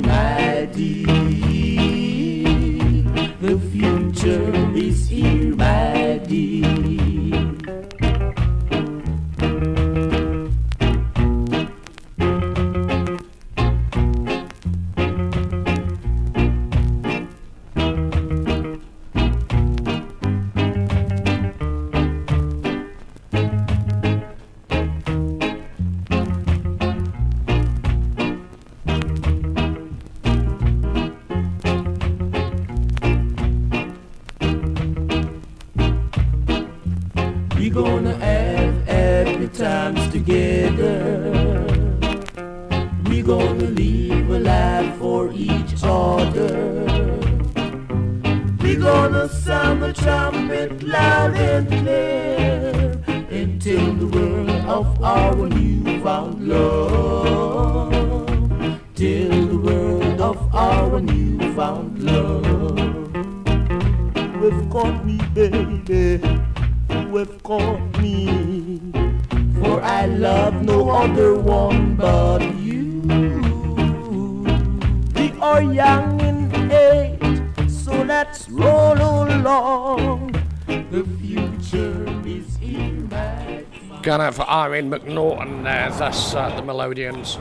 for 85.07 85.13
Irene 85.13 85.15
McNaughton 85.15 85.63
there. 85.63 85.91
That's 85.91 86.33
uh, 86.33 86.49
the 86.55 86.61
Melodians. 86.61 87.37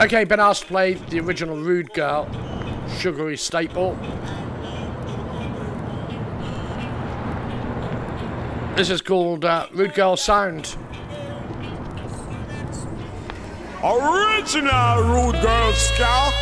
Okay, 0.00 0.24
been 0.24 0.40
asked 0.40 0.62
to 0.62 0.68
play 0.68 0.94
the 0.94 1.20
original 1.20 1.56
Rude 1.56 1.92
Girl, 1.94 2.28
Sugary 2.98 3.36
Staple. 3.36 3.96
This 8.76 8.90
is 8.90 9.00
called 9.00 9.44
uh, 9.44 9.68
Rude 9.72 9.94
Girl 9.94 10.16
Sound. 10.16 10.76
Original 13.84 15.02
rude 15.02 15.42
girl 15.42 15.72
ska. 15.74 16.32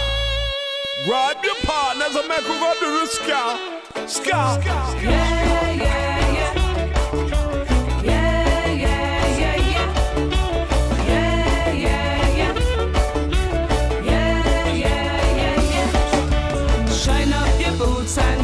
Grab 1.07 1.45
your 1.45 1.57
partners 1.63 2.15
and 2.15 2.29
make 2.29 2.41
we 2.43 2.55
go 2.55 2.73
do 2.79 3.01
the 3.01 3.07
ska. 3.07 3.59
Ska. 4.07 4.63
Shine 5.03 5.62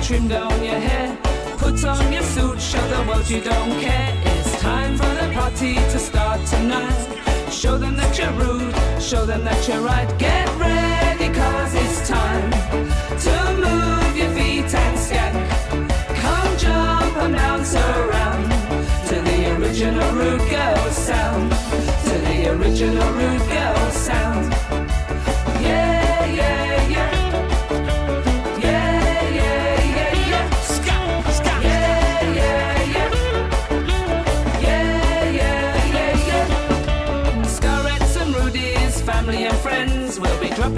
trim 0.09 0.27
down 0.27 0.65
your 0.65 0.81
hair. 0.89 1.15
Put 1.59 1.85
on 1.85 2.11
your 2.11 2.23
suit, 2.23 2.59
show 2.63 2.81
the 2.89 3.07
world 3.07 3.29
you 3.29 3.43
don't 3.43 3.79
care. 3.79 4.11
It's 4.25 4.59
time 4.59 4.97
for 4.97 5.13
the 5.21 5.31
party 5.35 5.75
to 5.75 5.99
start 5.99 6.41
tonight. 6.47 7.51
Show 7.51 7.77
them 7.77 7.95
that 7.99 8.17
you're 8.19 8.33
rude, 8.43 8.75
show 9.03 9.27
them 9.27 9.45
that 9.45 9.69
you're 9.69 9.83
right. 9.83 10.09
Get 10.19 10.49
ready, 10.57 11.29
cause 11.41 11.75
it's 11.75 12.09
time 12.09 12.51
to 13.25 13.35
move 13.65 14.17
your 14.17 14.31
feet 14.37 14.73
and 14.85 14.97
skank. 15.07 15.37
Come 16.23 16.57
jump 16.57 17.15
and 17.25 17.35
bounce 17.35 17.75
around 17.75 18.45
to 19.09 19.15
the 19.29 19.39
original 19.57 20.11
rude 20.13 20.49
girl 20.49 20.91
sound. 20.91 21.53
To 22.07 22.15
the 22.27 22.57
original 22.57 23.13
rude 23.13 23.47
girl 23.51 23.91
sound. 23.91 24.28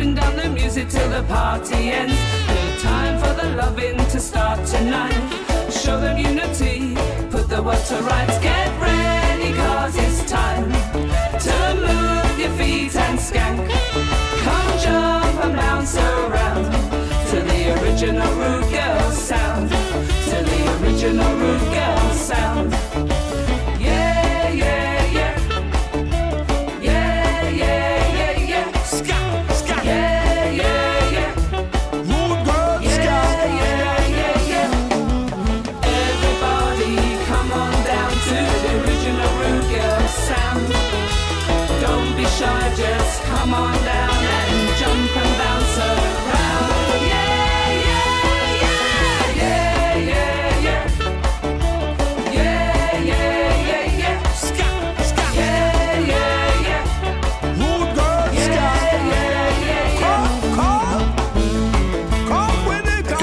Dropping 0.01 0.15
down 0.15 0.37
the 0.37 0.49
music 0.49 0.89
till 0.89 1.09
the 1.11 1.23
party 1.25 1.91
ends. 1.91 2.15
No 2.49 2.77
time 2.79 3.19
for 3.19 3.35
the 3.35 3.51
loving 3.57 3.99
to 3.99 4.19
start 4.19 4.65
tonight. 4.67 5.13
Show 5.71 6.01
them 6.01 6.17
unity, 6.17 6.95
put 7.31 7.49
the 7.49 7.63
world 7.63 7.85
to 7.87 7.97
rights. 8.03 8.39
Get 8.39 8.69
ready, 8.81 9.53
cause 9.55 9.95
it's 9.97 10.31
time 10.31 10.65
to 11.45 11.57
move 11.85 12.39
your 12.39 12.51
feet 12.53 12.97
and 12.97 13.19
skank. 13.19 13.69
Come 14.45 14.79
jump 14.79 15.45
and 15.45 15.57
bounce 15.57 15.97
around 15.97 16.65
to 17.31 17.41
the 17.51 17.83
original 17.83 18.33
rude 18.37 18.71
girl 18.71 19.11
sound. 19.11 19.69
To 19.69 20.37
the 20.51 20.61
original 20.83 21.35
rude 21.37 21.50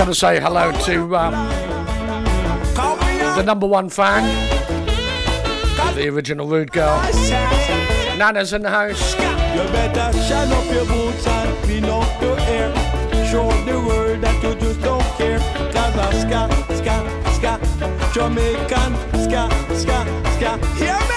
it. 0.08 0.16
Gotta 0.16 0.16
say 0.16 0.40
hello 0.40 0.72
to 0.86 1.16
um, 1.18 1.34
the 3.36 3.44
number 3.44 3.68
one 3.68 3.90
fan 3.90 4.24
the 5.96 6.08
original 6.10 6.48
Rude 6.48 6.72
Girl. 6.72 6.96
Nana's 8.18 8.54
in 8.54 8.62
the 8.62 8.70
house. 8.70 9.14
You 9.16 9.64
better 9.74 10.16
shine 10.22 10.52
up 10.52 10.72
your 10.72 10.86
boots 10.86 11.26
and 11.26 11.64
clean 11.64 11.86
up 11.86 12.22
your 12.22 12.38
hair. 12.38 12.72
Show 13.26 13.50
the 13.66 13.80
world 13.80 14.22
that 14.22 14.44
you 14.44 14.54
just 14.56 14.82
don't 14.82 15.04
care. 15.18 15.40
Cause 15.74 15.98
I'm 15.98 16.14
ska, 16.22 16.48
ska, 16.76 16.96
ska. 17.34 17.60
Jamaican, 18.14 18.96
ska, 19.24 19.50
ska, 19.76 20.06
ska. 20.38 20.58
Hear 20.76 21.00
me? 21.10 21.17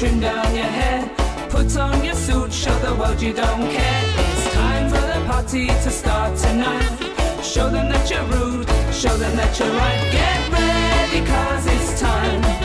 trim 0.00 0.18
down 0.18 0.54
your 0.54 0.64
hair. 0.64 1.10
Put 1.50 1.76
on 1.76 2.02
your 2.02 2.14
suit, 2.14 2.50
show 2.54 2.74
the 2.78 2.94
world 2.94 3.20
you 3.20 3.34
don't 3.34 3.70
care. 3.70 4.02
It's 4.32 4.54
time 4.54 4.88
for 4.88 5.02
the 5.12 5.22
party 5.26 5.66
to 5.66 5.90
start 5.90 6.38
tonight. 6.38 6.96
Show 7.42 7.68
them 7.68 7.90
that 7.90 8.10
you're 8.10 8.24
rude, 8.32 8.66
show 8.94 9.14
them 9.18 9.36
that 9.36 9.58
you're 9.58 9.68
right. 9.68 10.00
Get 10.10 10.40
ready, 10.56 11.26
cause 11.26 11.66
it's 11.66 12.00
time. 12.00 12.59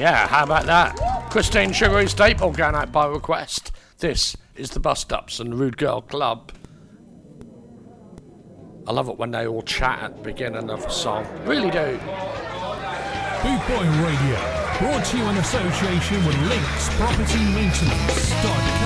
Yeah, 0.00 0.28
how 0.28 0.44
about 0.44 0.64
that? 0.64 0.96
Christine 1.30 1.74
Sugary 1.74 2.08
Staple 2.08 2.52
going 2.52 2.74
out 2.74 2.90
by 2.90 3.04
request. 3.04 3.70
This 3.98 4.34
is 4.56 4.70
the 4.70 4.80
Bust 4.80 5.12
Ups 5.12 5.38
and 5.40 5.54
Rude 5.60 5.76
Girl 5.76 6.00
Club. 6.00 6.52
I 8.88 8.92
love 8.92 9.10
it 9.10 9.18
when 9.18 9.30
they 9.32 9.46
all 9.46 9.60
chat 9.60 10.02
at 10.02 10.16
the 10.16 10.22
beginning 10.22 10.70
of 10.70 10.86
a 10.86 10.90
song. 10.90 11.26
Really 11.44 11.70
do. 11.70 11.98
Bootboy 13.42 13.84
Radio, 14.02 14.38
brought 14.78 15.04
to 15.04 15.18
you 15.18 15.24
in 15.24 15.36
association 15.36 16.24
with 16.24 16.48
Links 16.48 16.88
Property 16.96 17.44
Maintenance. 17.52 18.79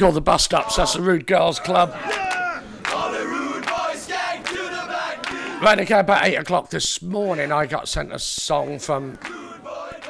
called 0.00 0.14
the 0.14 0.20
Bus 0.22 0.42
Stops. 0.42 0.76
That's 0.76 0.94
the 0.94 1.02
Rude 1.02 1.26
Girls 1.26 1.60
Club. 1.60 1.94
Right, 5.62 5.78
okay, 5.78 5.98
about 5.98 6.24
8 6.24 6.36
o'clock 6.36 6.70
this 6.70 7.02
morning, 7.02 7.52
I 7.52 7.66
got 7.66 7.86
sent 7.86 8.10
a 8.10 8.18
song 8.18 8.78
from 8.78 9.18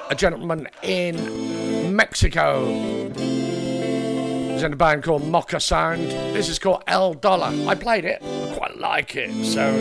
a 0.09 0.15
gentleman 0.15 0.69
in 0.85 1.97
Mexico. 1.97 2.67
He's 3.15 4.63
in 4.63 4.73
a 4.73 4.77
band 4.77 5.03
called 5.03 5.27
Mocha 5.27 5.59
Sound. 5.59 6.09
This 6.37 6.49
is 6.49 6.61
called 6.61 6.85
El 6.87 7.15
Dollar. 7.15 7.53
I 7.69 7.75
played 7.75 8.05
it, 8.05 8.23
I 8.23 8.55
quite 8.57 8.79
like 8.79 9.17
it, 9.17 9.45
so 9.45 9.73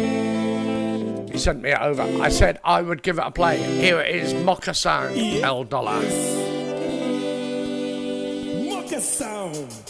he 1.31 1.37
sent 1.37 1.61
me 1.61 1.69
it 1.69 1.79
over. 1.79 2.01
I 2.01 2.29
said 2.29 2.57
I 2.63 2.81
would 2.81 3.03
give 3.03 3.19
it 3.19 3.25
a 3.25 3.31
play. 3.31 3.61
Here 3.79 3.99
it 3.99 4.15
is 4.15 4.33
Mocha 4.33 4.73
Sound, 4.73 5.15
El 5.19 5.65
Dollar. 5.65 6.01
Mocha 8.65 9.01
Sound. 9.01 9.88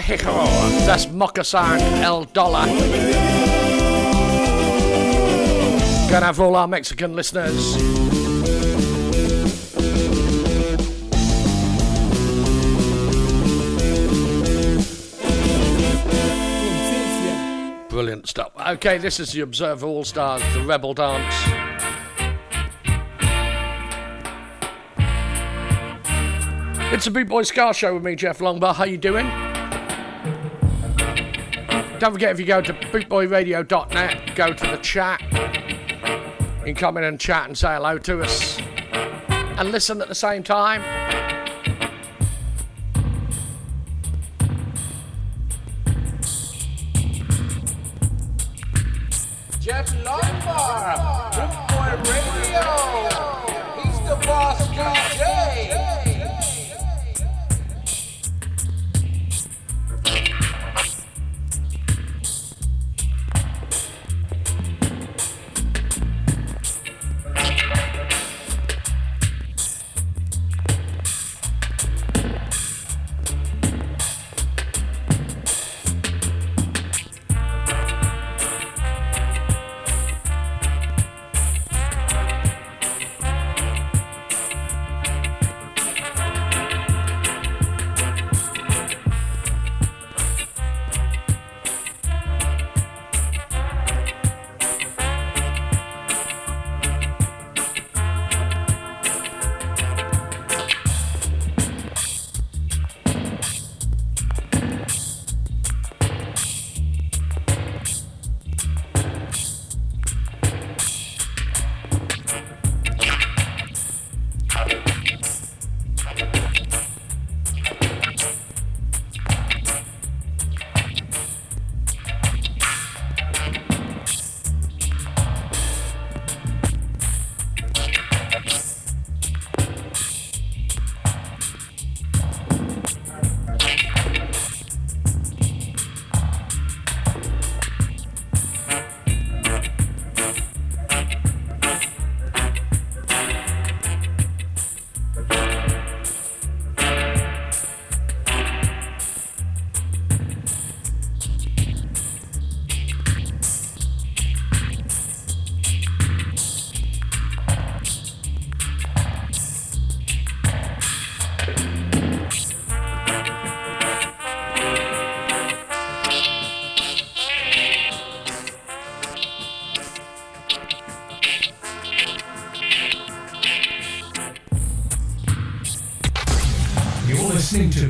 That's 0.00 1.08
Moccasin 1.10 1.80
El 2.02 2.24
Dollar. 2.26 2.66
Gonna 6.08 6.26
have 6.26 6.38
all 6.40 6.54
our 6.54 6.68
Mexican 6.68 7.16
listeners. 7.16 7.76
Brilliant 17.88 18.28
stuff. 18.28 18.52
Okay, 18.56 18.98
this 18.98 19.18
is 19.18 19.32
the 19.32 19.40
Observer 19.40 19.86
All 19.86 20.04
Stars, 20.04 20.42
the 20.54 20.60
Rebel 20.60 20.94
Dance. 20.94 21.34
It's 26.92 27.06
a 27.06 27.10
Boot 27.10 27.28
Boy 27.28 27.42
Ska 27.42 27.74
Show 27.74 27.94
with 27.94 28.04
me, 28.04 28.14
Jeff 28.14 28.38
Longbar. 28.38 28.76
How 28.76 28.84
you 28.84 28.96
doing? 28.96 29.47
Don't 31.98 32.12
forget 32.12 32.30
if 32.30 32.38
you 32.38 32.46
go 32.46 32.60
to 32.60 32.72
bootboyradio.net, 32.72 34.36
go 34.36 34.52
to 34.52 34.66
the 34.68 34.76
chat. 34.76 35.20
You 36.58 36.64
can 36.64 36.74
come 36.76 36.96
in 36.96 37.02
and 37.02 37.18
chat 37.18 37.48
and 37.48 37.58
say 37.58 37.74
hello 37.74 37.98
to 37.98 38.22
us. 38.22 38.60
And 39.28 39.72
listen 39.72 40.00
at 40.00 40.06
the 40.06 40.14
same 40.14 40.44
time. 40.44 41.37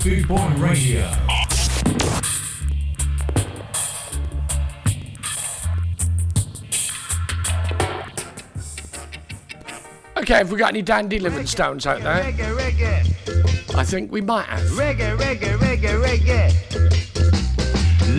Radio. 0.09 1.05
Okay, 10.17 10.35
have 10.35 10.51
we 10.51 10.57
got 10.57 10.71
any 10.71 10.81
Dandy 10.81 11.21
Livingstones 11.21 11.85
out 11.85 12.01
there? 12.01 12.25
Reggae, 12.25 12.57
reggae. 12.57 13.75
I 13.75 13.85
think 13.85 14.11
we 14.11 14.23
might 14.23 14.47
have. 14.47 14.63
Reggae, 14.71 15.15
reggae, 15.19 15.59
reggae, 15.59 16.01
reggae. 16.03 16.55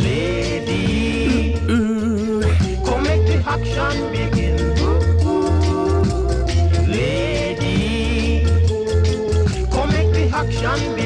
Lady, 0.03 1.55
ooh. 1.71 2.41
come 2.85 3.03
make 3.03 3.25
the 3.25 3.41
action 3.47 4.11
begin. 4.11 4.59
Ooh, 4.77 5.25
ooh. 5.27 6.03
Lady, 6.87 8.45
come 9.71 9.89
make 9.89 10.13
the 10.13 10.29
action 10.31 10.79
begin. 10.93 10.98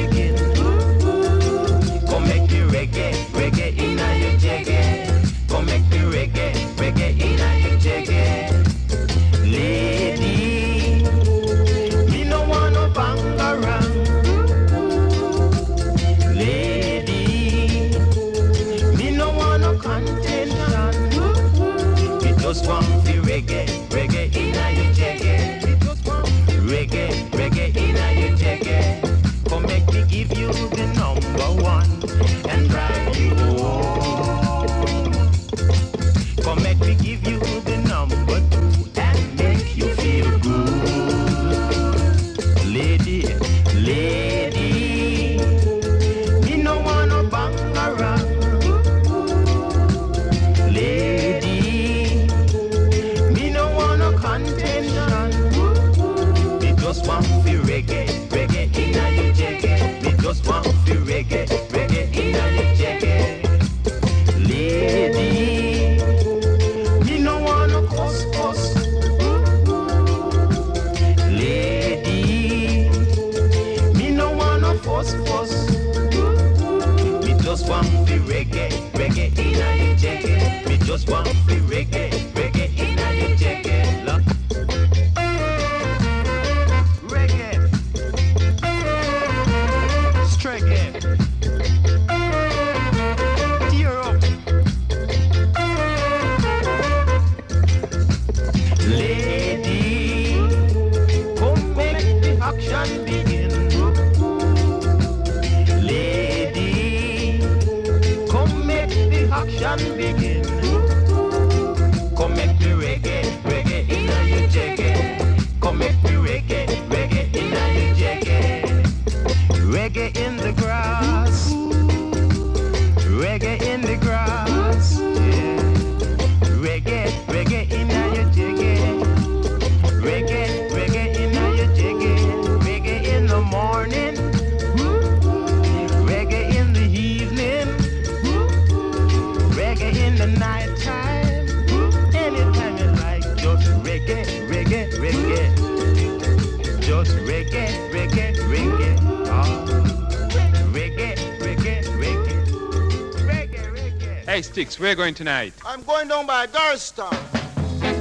Hey, 154.34 154.42
Sticks, 154.42 154.80
where 154.80 154.94
are 154.94 154.96
going 154.96 155.14
tonight? 155.14 155.54
I'm 155.64 155.84
going 155.84 156.08
down 156.08 156.26
by 156.26 156.48
Girlstown. 156.48 157.14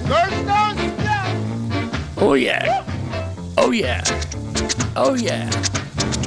Girlstown? 0.06 0.76
Yeah. 0.98 2.14
Oh, 2.16 2.32
yeah. 2.32 2.86
Oh, 3.58 3.70
yeah. 3.70 4.02
Oh, 4.96 5.12
yeah. 5.12 5.50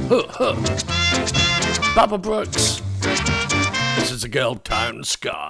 Huh, 0.08 0.28
huh. 0.30 1.96
Baba 1.96 2.20
Brooks. 2.20 2.84
This 3.96 4.12
is 4.12 4.24
a 4.24 4.30
Girl 4.30 4.54
Town 4.54 5.04
Ska. 5.04 5.50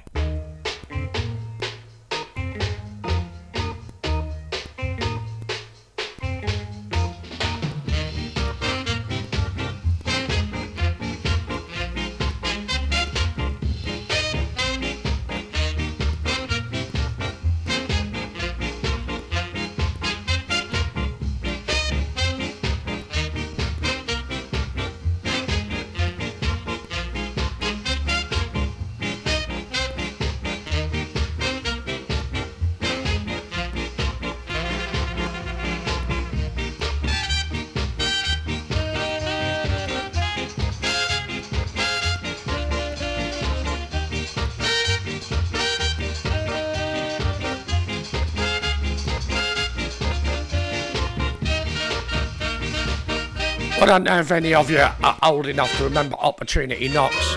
don't 53.91 54.05
know 54.05 54.19
if 54.19 54.31
any 54.31 54.53
of 54.53 54.71
you 54.71 54.79
are 54.79 55.17
old 55.21 55.47
enough 55.47 55.75
to 55.75 55.83
remember 55.83 56.15
Opportunity 56.15 56.87
Knocks. 56.87 57.35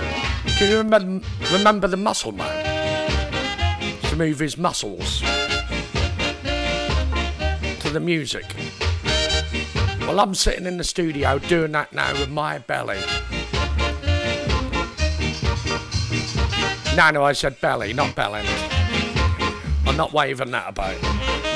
Can 0.56 0.70
you 0.70 0.76
remember, 0.78 1.26
remember 1.52 1.88
the 1.88 1.96
Muscle 1.96 2.30
Man? 2.30 4.00
To 4.02 4.14
move 4.14 4.38
his 4.38 4.56
muscles 4.56 5.18
to 7.80 7.90
the 7.90 7.98
music. 7.98 8.44
Well, 10.02 10.20
I'm 10.20 10.36
sitting 10.36 10.66
in 10.66 10.76
the 10.76 10.84
studio 10.84 11.40
doing 11.40 11.72
that 11.72 11.92
now 11.92 12.12
with 12.12 12.30
my 12.30 12.58
belly. 12.58 13.00
No, 16.94 17.10
no, 17.10 17.24
I 17.24 17.32
said 17.32 17.60
belly, 17.60 17.92
not 17.92 18.14
belly. 18.14 18.46
I'm 19.86 19.96
not 19.96 20.12
waving 20.12 20.52
that 20.52 20.68
about. 20.68 21.53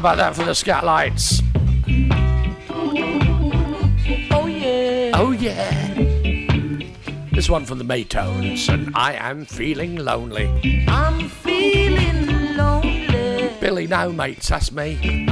About 0.00 0.16
that 0.16 0.34
for 0.34 0.44
the 0.44 0.54
scat 0.54 0.82
lights? 0.82 1.42
Oh 4.30 4.46
yeah. 4.46 5.10
Oh 5.14 5.32
yeah. 5.38 5.94
This 7.32 7.50
one 7.50 7.66
from 7.66 7.76
the 7.76 7.84
Maytones, 7.84 8.72
and 8.72 8.90
I 8.96 9.12
am 9.12 9.44
feeling 9.44 9.96
lonely. 9.96 10.86
I'm 10.88 11.28
feeling 11.28 12.56
lonely. 12.56 13.50
Billy, 13.60 13.86
no, 13.86 14.10
mates, 14.10 14.48
that's 14.48 14.72
me. 14.72 15.26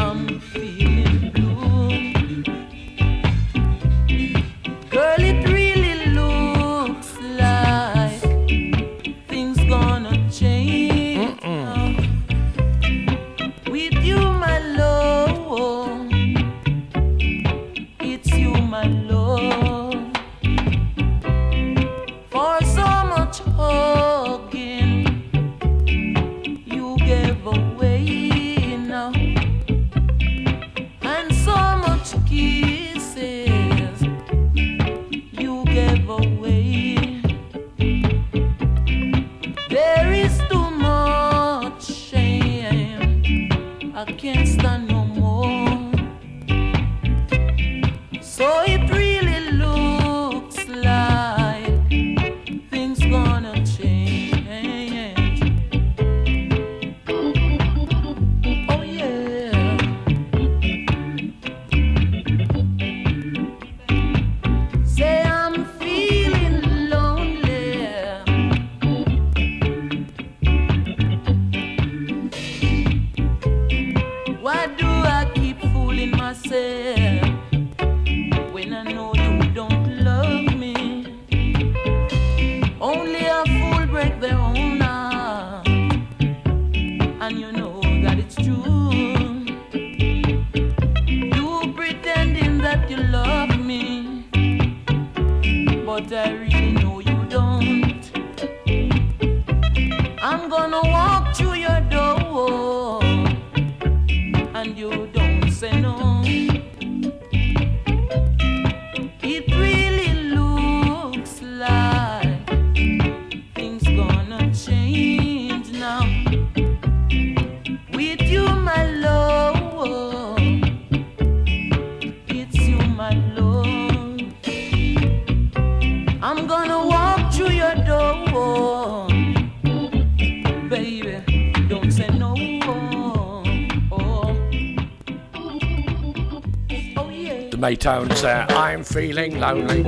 tones 137.78 138.22
there. 138.22 138.46
I'm 138.50 138.82
feeling 138.82 139.38
lonely. 139.38 139.82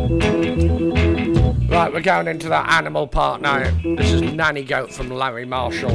Right, 1.67 1.93
we're 1.93 2.01
going 2.01 2.29
into 2.29 2.49
that 2.49 2.71
animal 2.71 3.07
part 3.07 3.41
now. 3.41 3.71
This 3.83 4.13
is 4.13 4.23
Nanny 4.23 4.65
Goat 4.65 4.93
from 4.93 5.11
Larry 5.11 5.45
Marshall. 5.45 5.91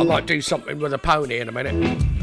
I 0.00 0.04
might 0.04 0.26
do 0.26 0.40
something 0.40 0.78
with 0.78 0.92
a 0.92 0.98
pony 0.98 1.38
in 1.38 1.48
a 1.48 1.52
minute. 1.52 2.17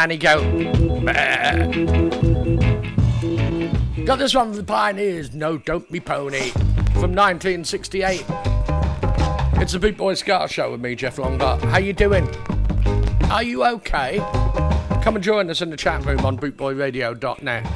nanny 0.00 0.16
goat. 0.16 0.42
Bleh. 1.02 1.66
Got 4.06 4.18
this 4.18 4.34
one 4.34 4.48
from 4.48 4.56
the 4.56 4.64
Pioneers, 4.64 5.34
No 5.34 5.58
Dope 5.58 5.90
Me 5.90 6.00
Pony, 6.00 6.52
from 6.94 7.12
1968. 7.14 8.24
It's 9.60 9.72
the 9.72 9.78
Big 9.78 9.98
Boy 9.98 10.14
Ska 10.14 10.48
Show 10.48 10.70
with 10.70 10.80
me, 10.80 10.94
Jeff 10.94 11.16
Longbar. 11.16 11.60
How 11.64 11.76
you 11.76 11.92
doing? 11.92 12.26
Are 13.30 13.42
you 13.42 13.62
okay? 13.62 14.16
Come 15.02 15.16
and 15.16 15.22
join 15.22 15.50
us 15.50 15.60
in 15.60 15.68
the 15.68 15.76
chat 15.76 16.02
room 16.06 16.24
on 16.24 16.38
bootboyradio.net. 16.38 17.66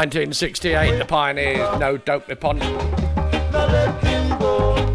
1968, 0.00 0.96
the 0.96 1.04
Pioneers, 1.04 1.78
No 1.78 1.98
Dope 1.98 2.26
Me 2.26 2.34
Pony. 2.34 2.60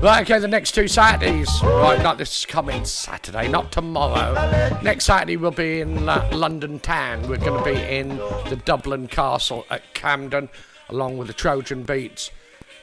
Right, 0.01 0.21
okay, 0.23 0.39
the 0.39 0.47
next 0.47 0.71
two 0.71 0.87
Saturdays. 0.87 1.47
Right, 1.61 2.01
not 2.01 2.17
this 2.17 2.43
coming 2.43 2.83
Saturday, 2.85 3.47
not 3.47 3.71
tomorrow. 3.71 4.33
Next 4.81 5.05
Saturday, 5.05 5.37
we'll 5.37 5.51
be 5.51 5.81
in 5.81 6.09
uh, 6.09 6.27
London 6.33 6.79
Town. 6.79 7.21
We're 7.29 7.37
going 7.37 7.63
to 7.63 7.71
be 7.71 7.79
in 7.79 8.17
the 8.49 8.59
Dublin 8.65 9.07
Castle 9.07 9.67
at 9.69 9.93
Camden, 9.93 10.49
along 10.89 11.19
with 11.19 11.27
the 11.27 11.33
Trojan 11.33 11.83
Beats, 11.83 12.31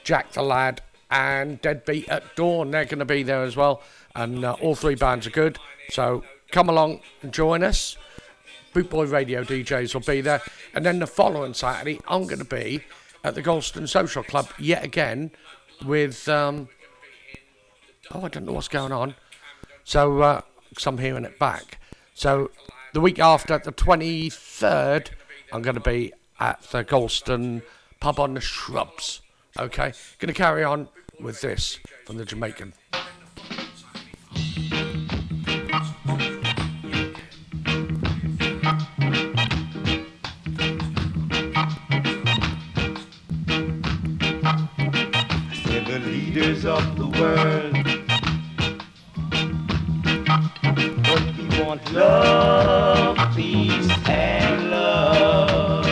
Jack 0.04 0.30
the 0.30 0.42
Lad, 0.42 0.80
and 1.10 1.60
Deadbeat 1.60 2.08
at 2.08 2.36
Dawn. 2.36 2.70
They're 2.70 2.84
going 2.84 3.00
to 3.00 3.04
be 3.04 3.24
there 3.24 3.42
as 3.42 3.56
well. 3.56 3.82
And 4.14 4.44
uh, 4.44 4.52
all 4.60 4.76
three 4.76 4.94
bands 4.94 5.26
are 5.26 5.30
good. 5.30 5.58
So 5.90 6.22
come 6.52 6.68
along 6.68 7.00
and 7.22 7.32
join 7.32 7.64
us. 7.64 7.96
Bootboy 8.74 9.10
Radio 9.10 9.44
DJs 9.44 9.94
will 9.94 10.00
be 10.00 10.20
there. 10.20 10.42
And 10.74 10.84
then 10.84 10.98
the 10.98 11.06
following 11.06 11.54
Saturday, 11.54 12.00
I'm 12.08 12.24
going 12.26 12.38
to 12.38 12.44
be 12.44 12.82
at 13.24 13.34
the 13.34 13.42
Golston 13.42 13.88
Social 13.88 14.22
Club 14.22 14.48
yet 14.58 14.84
again 14.84 15.30
with. 15.84 16.28
Um, 16.28 16.68
oh, 18.12 18.22
I 18.24 18.28
don't 18.28 18.44
know 18.46 18.52
what's 18.52 18.68
going 18.68 18.92
on. 18.92 19.14
So, 19.84 20.20
uh, 20.20 20.40
'cause 20.74 20.86
I'm 20.86 20.98
hearing 20.98 21.24
it 21.24 21.38
back. 21.38 21.78
So, 22.14 22.50
the 22.92 23.00
week 23.00 23.18
after, 23.18 23.58
the 23.58 23.72
23rd, 23.72 25.10
I'm 25.52 25.62
going 25.62 25.74
to 25.74 25.80
be 25.80 26.12
at 26.40 26.62
the 26.70 26.84
Golston 26.84 27.62
Pub 28.00 28.18
on 28.18 28.34
the 28.34 28.40
Shrubs. 28.40 29.22
Okay? 29.58 29.92
Going 30.18 30.32
to 30.32 30.34
carry 30.34 30.64
on 30.64 30.88
with 31.20 31.40
this 31.40 31.78
from 32.06 32.16
the 32.16 32.24
Jamaican. 32.24 32.74
Of 46.64 46.96
the 46.96 47.06
world. 47.06 47.72
But 51.02 51.22
we 51.36 51.62
want 51.62 51.92
love, 51.92 53.34
peace, 53.34 53.90
and 54.08 54.70
love. 54.70 55.84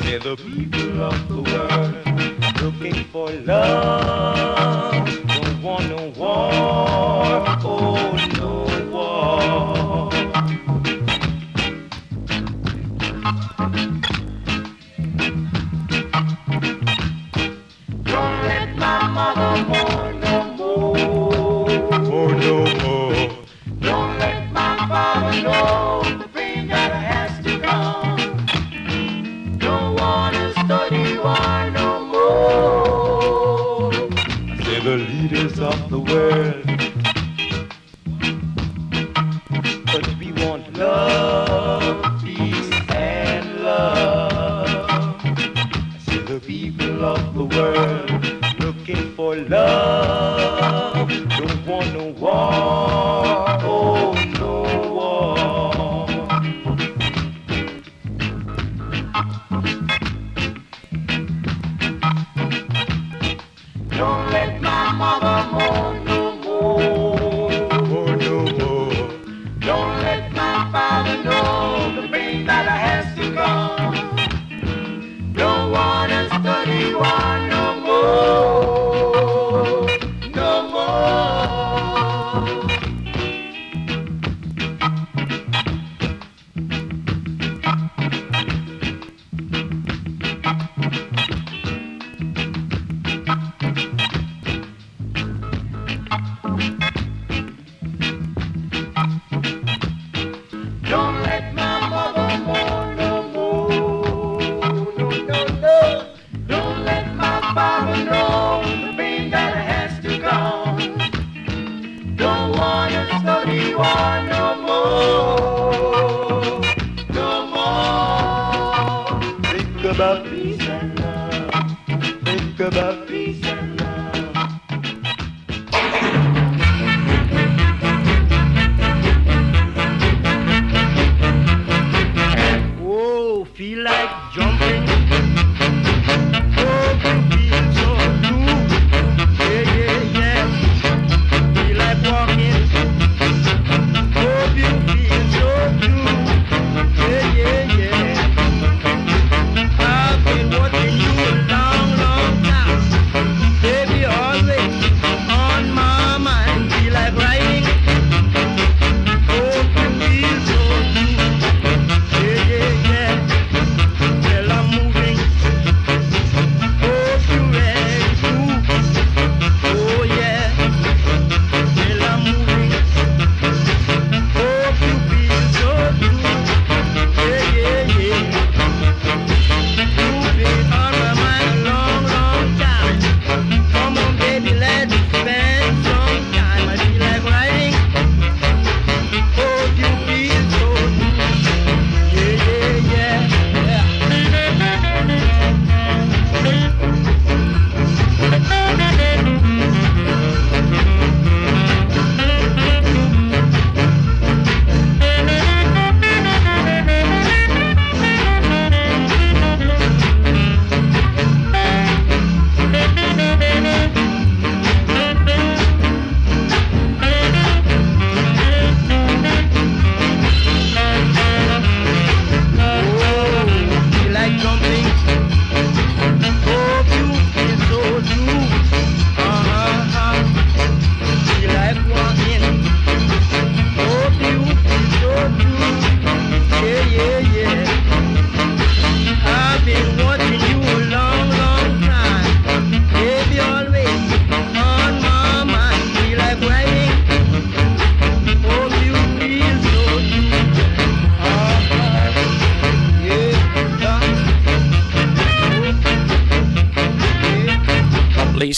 They're 0.00 0.20
the 0.20 0.36
people 0.36 1.02
of 1.02 1.28
the 1.28 1.42
world 1.42 2.62
looking 2.62 3.04
for 3.12 3.30
love. 3.30 4.45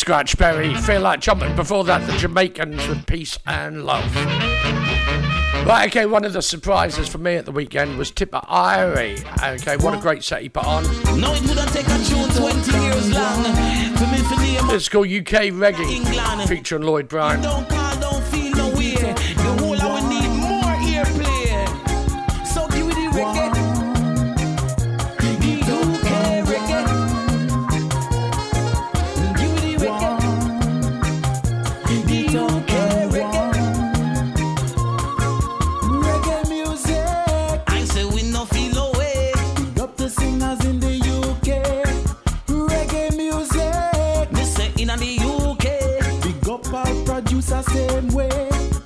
Scratch 0.09 0.39
Berry, 0.39 0.75
Feel 0.75 1.03
Like 1.03 1.21
Jumping. 1.21 1.55
Before 1.55 1.85
that, 1.85 2.07
the 2.07 2.17
Jamaicans 2.17 2.89
with 2.89 3.05
Peace 3.05 3.39
and 3.45 3.85
Love. 3.85 4.17
Right, 5.67 5.87
okay, 5.89 6.07
one 6.07 6.25
of 6.25 6.33
the 6.33 6.41
surprises 6.41 7.07
for 7.07 7.19
me 7.19 7.35
at 7.35 7.45
the 7.45 7.53
weekend 7.53 7.99
was 7.99 8.11
Tippa 8.11 8.43
Irie. 8.47 9.19
Okay, 9.61 9.77
what 9.77 9.93
a 9.93 10.01
great 10.01 10.25
set 10.25 10.41
he 10.41 10.49
put 10.49 10.65
on. 10.65 10.85
No, 11.21 11.35
it 11.35 11.43
wouldn't 11.43 11.69
take 11.75 11.89
a 11.89 11.99
tune 11.99 12.27
20 12.31 12.73
years 12.85 13.13
long. 13.13 13.43
It's 14.75 14.89
called 14.89 15.09
UK 15.09 15.53
Reggae, 15.53 16.49
featuring 16.49 16.85
Lloyd 16.85 17.07
Brown. 17.07 17.43
and 45.01 45.19
the 45.19 45.25
UK. 45.25 46.23
Big 46.23 46.49
up 46.49 46.73
our 46.73 47.05
producer 47.05 47.63
same 47.63 48.09
way. 48.09 48.78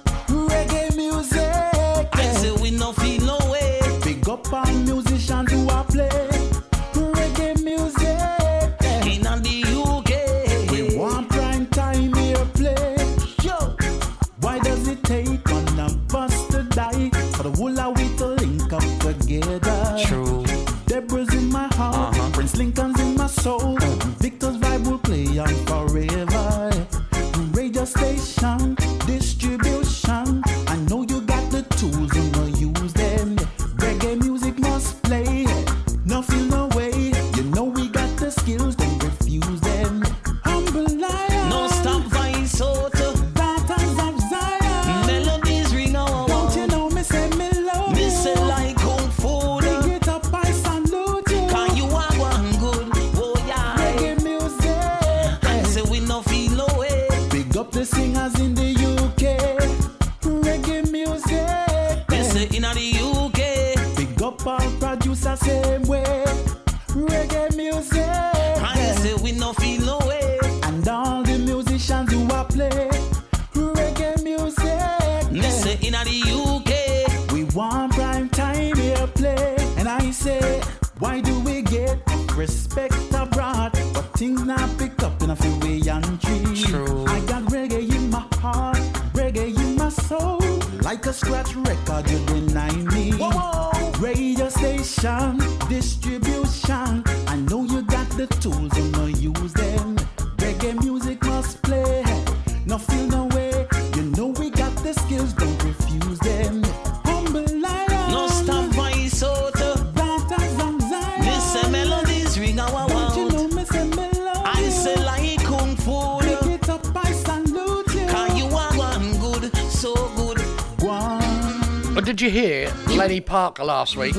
Last 123.62 123.96
week. 123.96 124.16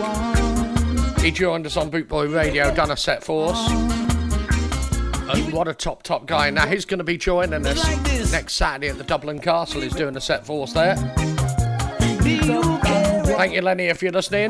He 1.19 1.29
joined 1.31 1.65
us 1.65 1.75
on 1.75 1.91
Bootboy 1.91 2.33
Radio, 2.33 2.73
done 2.73 2.91
a 2.91 2.97
set 2.97 3.23
for 3.23 3.51
us. 3.53 3.69
And 5.29 5.51
what 5.53 5.67
a 5.67 5.73
top, 5.73 6.01
top 6.03 6.25
guy. 6.25 6.49
Now 6.49 6.65
he's 6.65 6.85
going 6.85 6.99
to 6.99 7.03
be 7.03 7.17
joining 7.17 7.65
us 7.65 8.31
next 8.31 8.53
Saturday 8.53 8.87
at 8.87 8.97
the 8.97 9.03
Dublin 9.03 9.39
Castle. 9.39 9.81
He's 9.81 9.93
doing 9.93 10.15
a 10.15 10.21
set 10.21 10.45
for 10.45 10.63
us 10.63 10.73
there. 10.73 10.95
Thank 13.25 13.53
you, 13.53 13.61
Lenny, 13.61 13.85
if 13.85 14.01
you're 14.01 14.13
listening. 14.13 14.49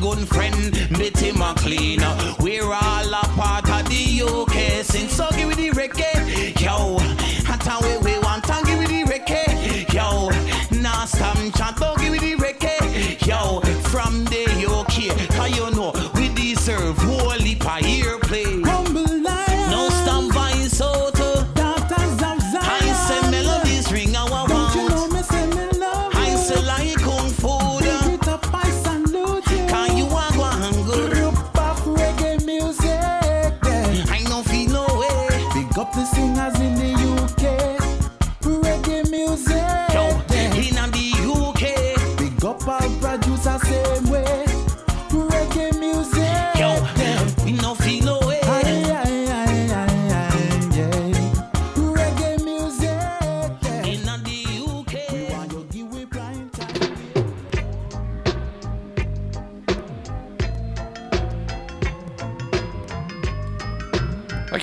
gun 0.00 0.26
friend. 0.26 0.65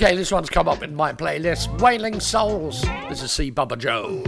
Okay, 0.04 0.16
this 0.16 0.30
one's 0.30 0.50
come 0.50 0.68
up 0.68 0.82
in 0.82 0.94
my 0.94 1.14
playlist 1.14 1.80
Wailing 1.80 2.20
Souls. 2.20 2.82
This 3.08 3.22
is 3.22 3.32
C. 3.32 3.50
Bubba 3.50 3.78
Joe. 3.78 4.22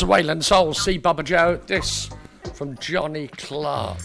was 0.00 0.08
Wailing 0.08 0.40
Soul, 0.40 0.72
see 0.72 0.98
Bubba 0.98 1.22
Joe. 1.22 1.60
This 1.66 2.08
from 2.54 2.78
Johnny 2.78 3.28
Clarke. 3.28 3.98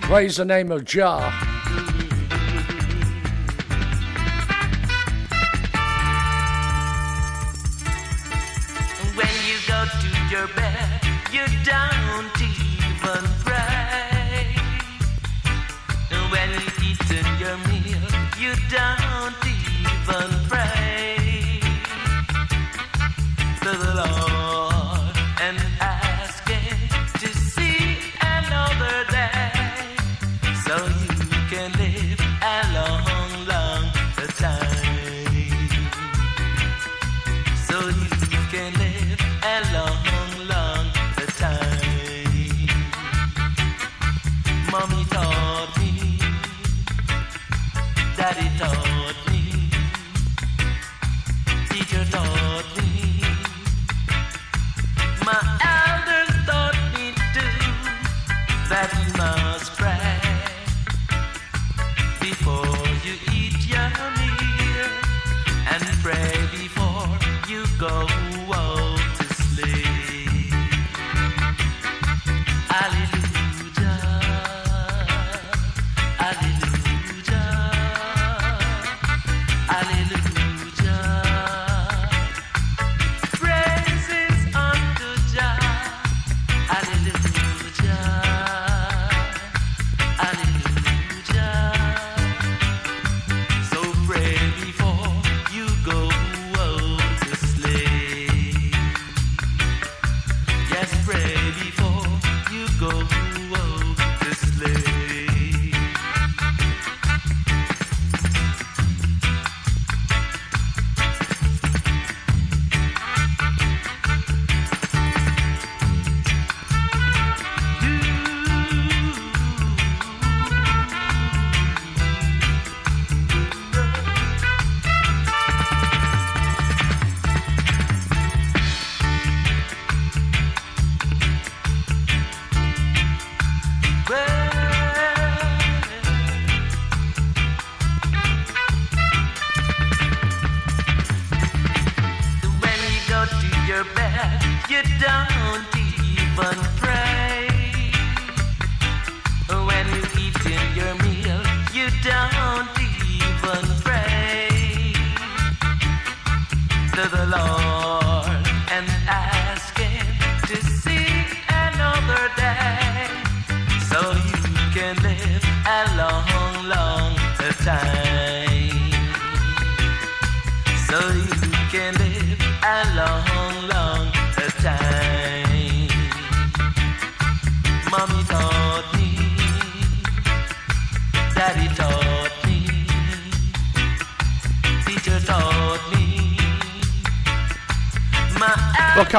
Praise 0.00 0.36
the 0.36 0.44
name 0.46 0.72
of 0.72 0.84
Jah. 0.86 1.49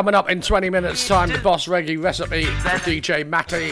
Coming 0.01 0.15
up 0.15 0.31
in 0.31 0.41
20 0.41 0.71
minutes' 0.71 1.07
time, 1.07 1.29
the 1.29 1.37
Boss 1.37 1.67
Reggae 1.67 2.01
recipe 2.01 2.45
with 2.45 2.81
DJ 2.81 3.23
Matty. 3.23 3.71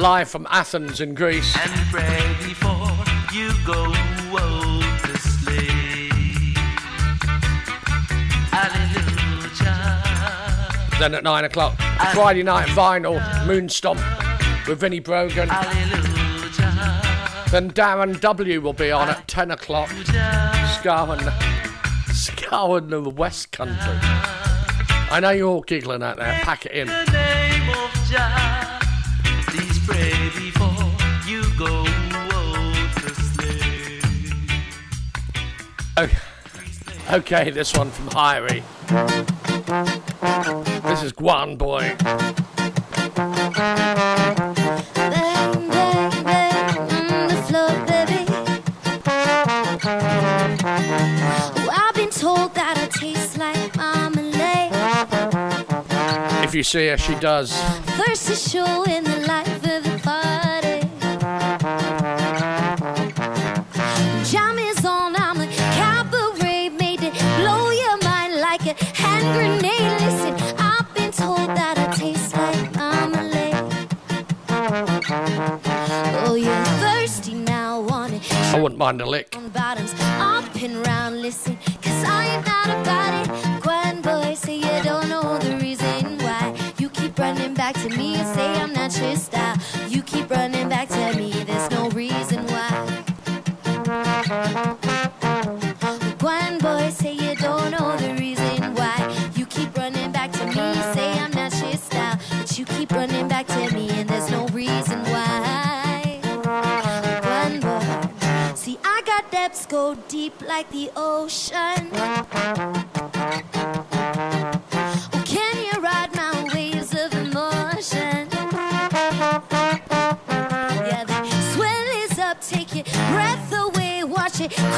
Live 0.00 0.30
from 0.30 0.46
Athens 0.50 1.00
in 1.00 1.16
Greece. 1.16 1.52
Then 11.00 11.14
at 11.16 11.24
9 11.24 11.44
o'clock, 11.44 11.76
Friday 12.12 12.44
night 12.44 12.68
vinyl, 12.68 13.18
Moonstomp 13.46 14.68
with 14.68 14.78
Vinnie 14.78 15.00
Brogan. 15.00 15.48
Then 17.50 17.72
Darren 17.72 18.20
W 18.20 18.60
will 18.60 18.74
be 18.74 18.92
on 18.92 19.08
at 19.08 19.26
10 19.26 19.50
o'clock. 19.50 19.88
Scarman. 19.88 21.49
Coward 22.50 22.92
of 22.92 23.04
the 23.04 23.10
West 23.10 23.52
Country. 23.52 23.76
I 23.78 25.20
know 25.22 25.30
you're 25.30 25.48
all 25.48 25.60
giggling 25.60 26.02
out 26.02 26.16
there. 26.16 26.32
Pack 26.42 26.66
it 26.66 26.72
in. 26.72 26.90
Okay. 35.96 36.18
okay, 37.12 37.50
this 37.50 37.72
one 37.72 37.88
from 37.92 38.08
Hyrie. 38.08 38.64
This 40.82 41.04
is 41.04 41.12
Guan 41.12 41.56
Boy. 41.56 41.96
if 56.50 56.56
you 56.56 56.64
see 56.64 56.88
her, 56.88 56.98
she 56.98 57.14
does. 57.20 57.52
First 57.96 58.28
the 59.04 59.24
life 59.28 59.46
of 59.46 59.84
the 59.84 60.00
party. 60.02 60.80
Jam 64.28 64.58
is 64.58 64.84
on, 64.84 65.14
I'm 65.14 65.40
a 65.40 65.46
cabaret 65.46 66.70
made 66.70 66.98
blow 67.38 67.70
your 67.70 67.98
mind 68.02 68.40
like 68.40 68.66
a 68.66 68.74
hand 68.96 69.26
grenade. 69.36 70.00
Listen, 70.02 70.34
I've 70.58 70.92
been 70.92 71.12
told 71.12 71.50
that 71.50 71.78
it 71.78 71.92
tastes 71.96 72.34
like 72.34 72.74
marmalade. 72.74 73.54
Oh, 76.26 76.34
you're 76.34 76.64
thirsty 76.82 77.34
now, 77.34 77.80
want 77.80 78.14
it? 78.14 78.32
I 78.52 78.60
wouldn't 78.60 78.78
mind 78.80 79.00
a 79.00 79.06
lick. 79.06 79.36
Bottoms, 79.52 79.94
up 80.18 80.52
and 80.60 80.84
round, 80.84 81.22
listen, 81.22 81.56
cause 81.80 82.02
I 82.04 82.26
ain't 82.26 82.44
about 82.82 83.56
it. 83.56 83.59
style. 88.90 89.56
You 89.88 90.02
keep 90.02 90.30
running 90.30 90.68
back 90.68 90.88
to 90.88 91.16
me, 91.16 91.30
there's 91.44 91.70
no 91.70 91.88
reason 91.90 92.44
why. 92.46 92.70
One 96.20 96.58
boy 96.58 96.90
say 96.90 97.12
you 97.12 97.36
don't 97.36 97.70
know 97.70 97.96
the 97.96 98.16
reason 98.18 98.74
why. 98.74 99.30
You 99.36 99.46
keep 99.46 99.76
running 99.76 100.10
back 100.10 100.32
to 100.32 100.46
me, 100.46 100.54
say 100.94 101.18
I'm 101.18 101.30
not 101.30 101.52
your 101.60 101.76
style. 101.76 102.18
But 102.30 102.58
you 102.58 102.64
keep 102.64 102.92
running 102.92 103.28
back 103.28 103.46
to 103.48 103.74
me, 103.74 103.90
and 103.90 104.08
there's 104.08 104.30
no 104.30 104.46
reason 104.48 105.00
why. 105.04 106.20
One 107.22 107.60
boy, 107.60 108.54
see, 108.54 108.78
I 108.84 109.02
got 109.06 109.30
depths 109.30 109.66
go 109.66 109.94
deep 110.08 110.42
like 110.42 110.70
the 110.70 110.90
ocean. 110.96 112.79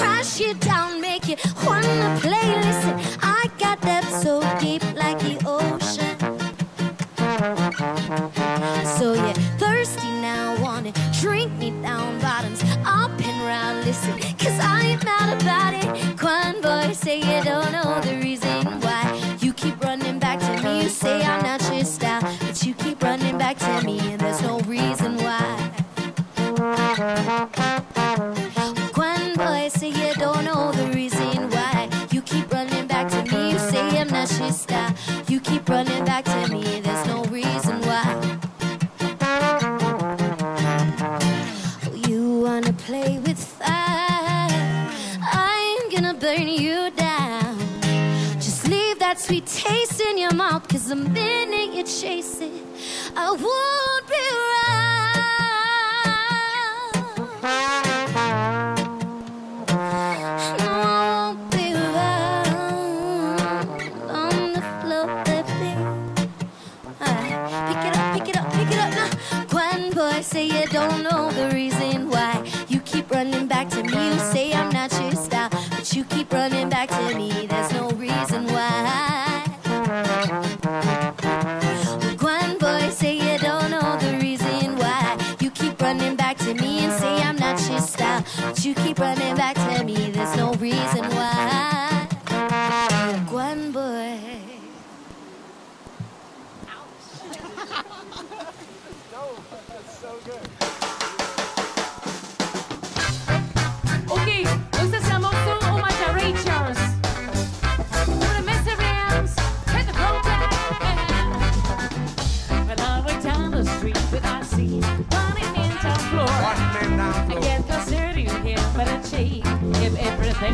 crashing. 0.03 0.52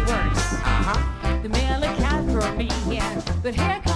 worse. 0.09 0.53
Uh-huh. 0.65 1.43
For 1.43 2.53
me, 2.57 3.01
but 3.43 3.55
here 3.55 3.88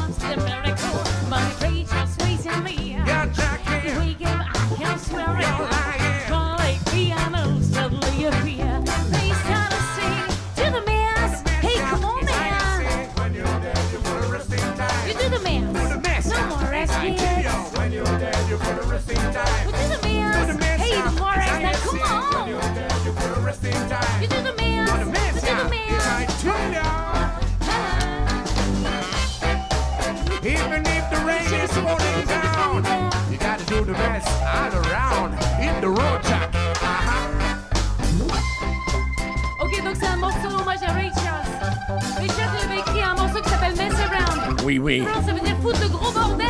ça 45.25 45.33
veut 45.33 45.41
dire 45.41 45.57
foutre 45.63 45.81
le 45.81 45.89
gros 45.89 46.11
bordel? 46.13 46.47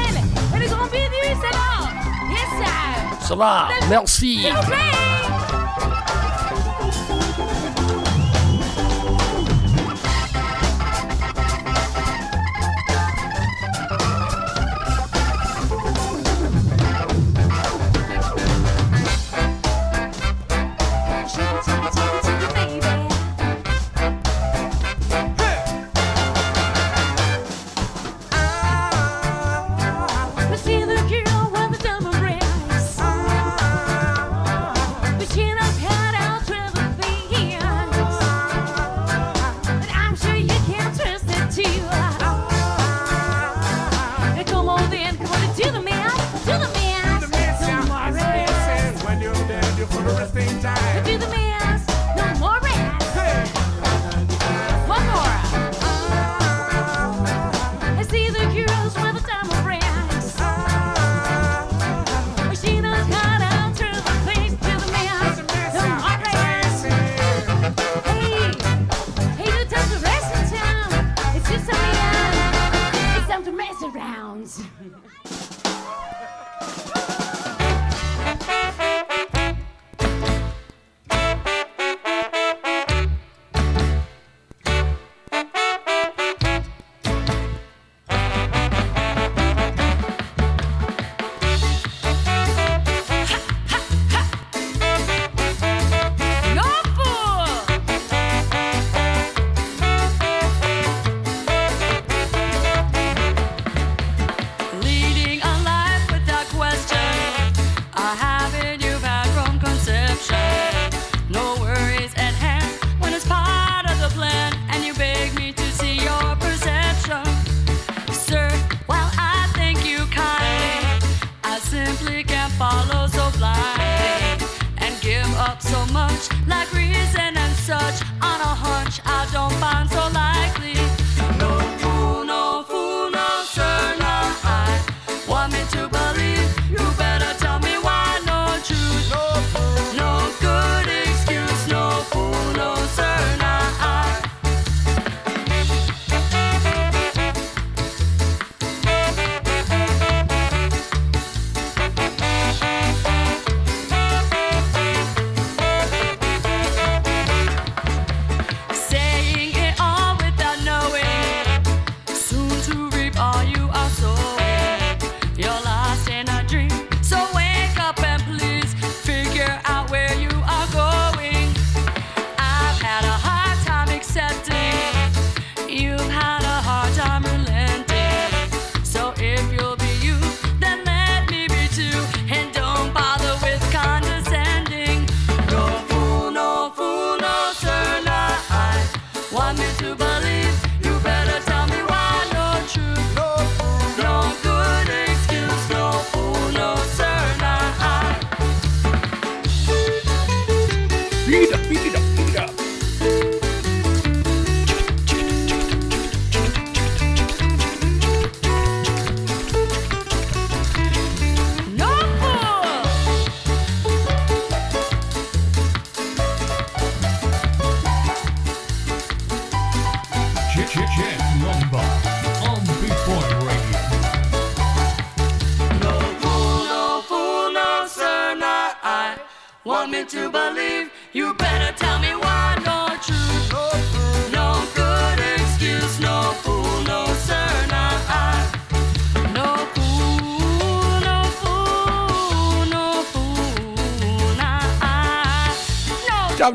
Et 0.54 0.58
le 0.58 0.66
grand 0.68 0.84
bidou, 0.86 1.22
c'est 1.22 1.52
là 1.54 1.88
Yes, 2.30 2.66
sir. 2.66 3.28
Ça 3.28 3.34
va, 3.34 3.68
merci. 3.88 4.46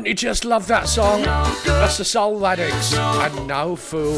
you 0.08 0.14
just 0.14 0.46
love 0.46 0.66
that 0.68 0.88
song? 0.88 1.20
That's 1.20 1.98
the 1.98 2.04
Soul 2.04 2.46
Addicts 2.46 2.94
and 2.94 3.46
No 3.46 3.76
Fool. 3.76 4.16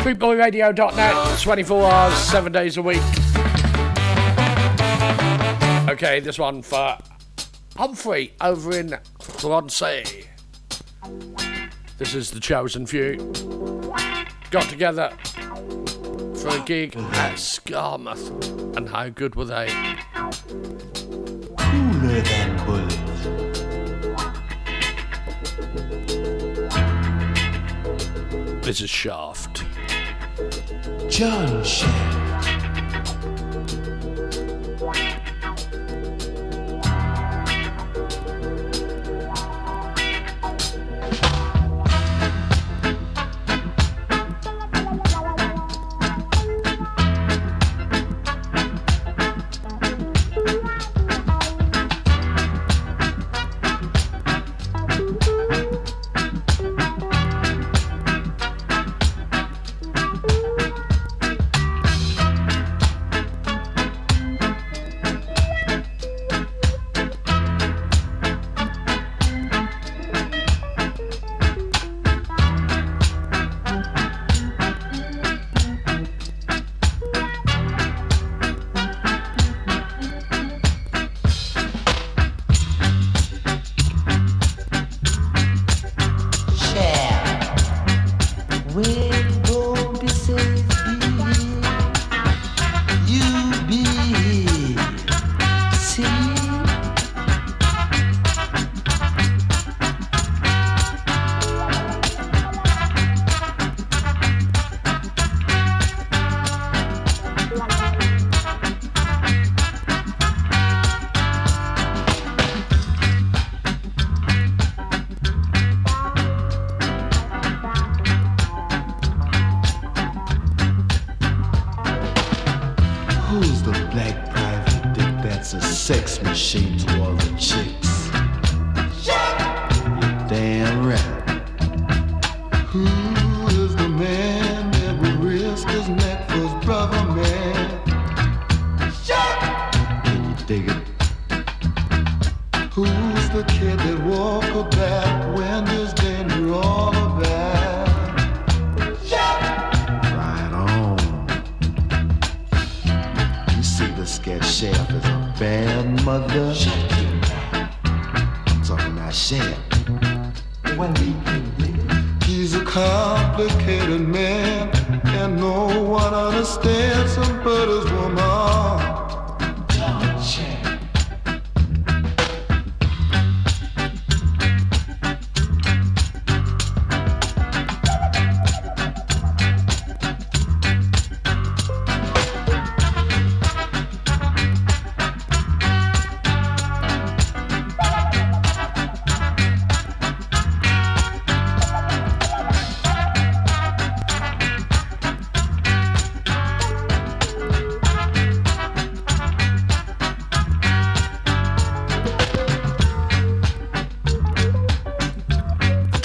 BootboyRadio.net, 0.00 1.40
24 1.40 1.84
hours, 1.84 2.14
7 2.14 2.50
days 2.50 2.76
a 2.78 2.82
week. 2.82 3.00
Okay, 5.88 6.18
this 6.18 6.36
one 6.36 6.62
for 6.62 6.98
Humphrey 7.76 8.34
over 8.40 8.76
in 8.76 8.98
Clancy. 9.18 10.26
This 11.98 12.14
is 12.14 12.32
the 12.32 12.40
chosen 12.40 12.86
few. 12.86 13.16
Got 14.50 14.68
together 14.68 15.12
for 16.34 16.48
a 16.48 16.62
gig 16.66 16.96
at 16.96 17.36
Skamouth. 17.36 18.76
and 18.76 18.88
how 18.88 19.10
good 19.10 19.36
were 19.36 19.44
they? 19.44 19.68
Officer's 28.72 28.88
Shaft. 28.88 29.66
John 31.10 31.62
Shaft. 31.62 32.21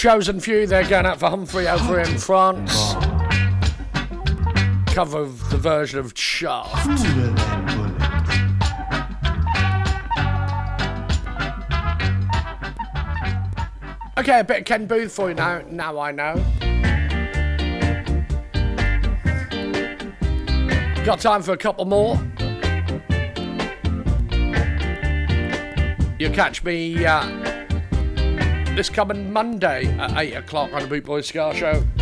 Chosen 0.08 0.40
Few, 0.40 0.66
they're 0.66 0.88
going 0.88 1.06
out 1.06 1.20
for 1.20 1.30
Humphrey 1.30 1.68
over 1.68 2.00
in 2.00 2.18
France. 2.18 2.94
Cover 4.86 5.20
of 5.20 5.50
the 5.50 5.58
version 5.58 6.00
of 6.00 6.18
Shaft. 6.18 6.88
Okay, 14.18 14.40
a 14.40 14.44
bit 14.46 14.60
of 14.60 14.66
Ken 14.66 14.86
Boothe 14.88 15.12
for 15.12 15.28
you 15.28 15.36
now. 15.36 15.62
Now 15.70 16.00
I 16.00 16.14
know. 16.14 16.36
Got 21.04 21.20
time 21.20 21.42
for 21.42 21.52
a 21.52 21.58
couple 21.58 21.84
more. 21.84 22.16
You 26.18 26.30
catch 26.30 26.64
me 26.64 27.06
uh, 27.06 27.47
this 28.78 28.90
coming 28.92 29.34
Monday 29.34 29.88
at 29.98 30.16
8 30.16 30.34
o'clock 30.34 30.72
on 30.72 30.84
the 30.84 30.88
Boot 30.88 31.04
Boys 31.04 31.26
Ska 31.26 31.52
Show. 31.56 31.97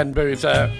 Ken 0.00 0.14
Boothe 0.14 0.40
there. 0.40 0.72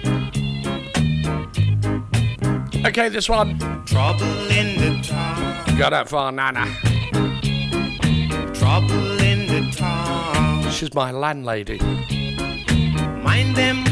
Okay, 2.87 3.07
this 3.07 3.29
one. 3.29 3.59
Trouble 3.85 4.49
in 4.49 4.79
the 4.79 4.99
town. 5.03 5.77
Got 5.77 5.91
that 5.91 6.09
far, 6.09 6.31
Nana. 6.31 6.65
Trouble 8.55 9.21
in 9.21 9.45
the 9.45 9.71
town. 9.77 10.71
She's 10.71 10.95
my 10.95 11.11
landlady. 11.11 11.77
Mind 13.21 13.55
them 13.55 13.83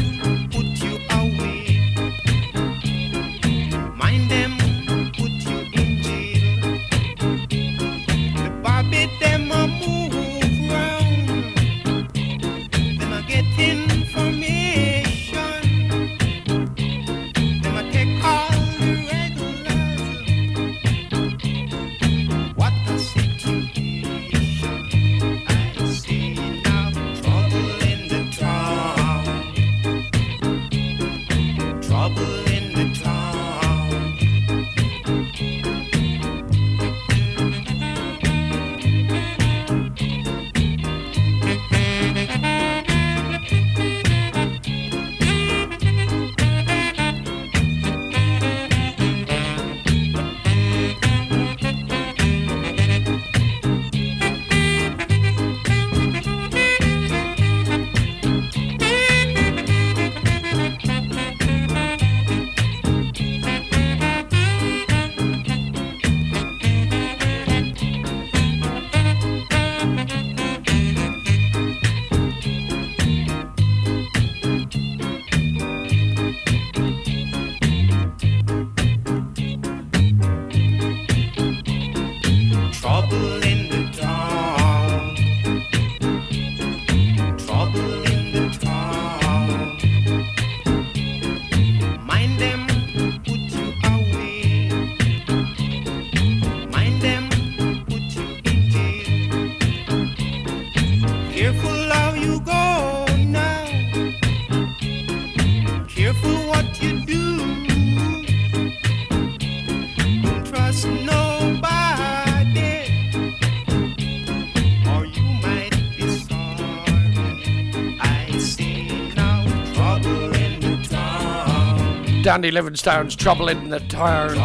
Dandy 122.30 122.52
Livingstone's 122.52 123.16
Trouble 123.16 123.48
in 123.48 123.70
the 123.70 123.80
Town. 123.80 124.36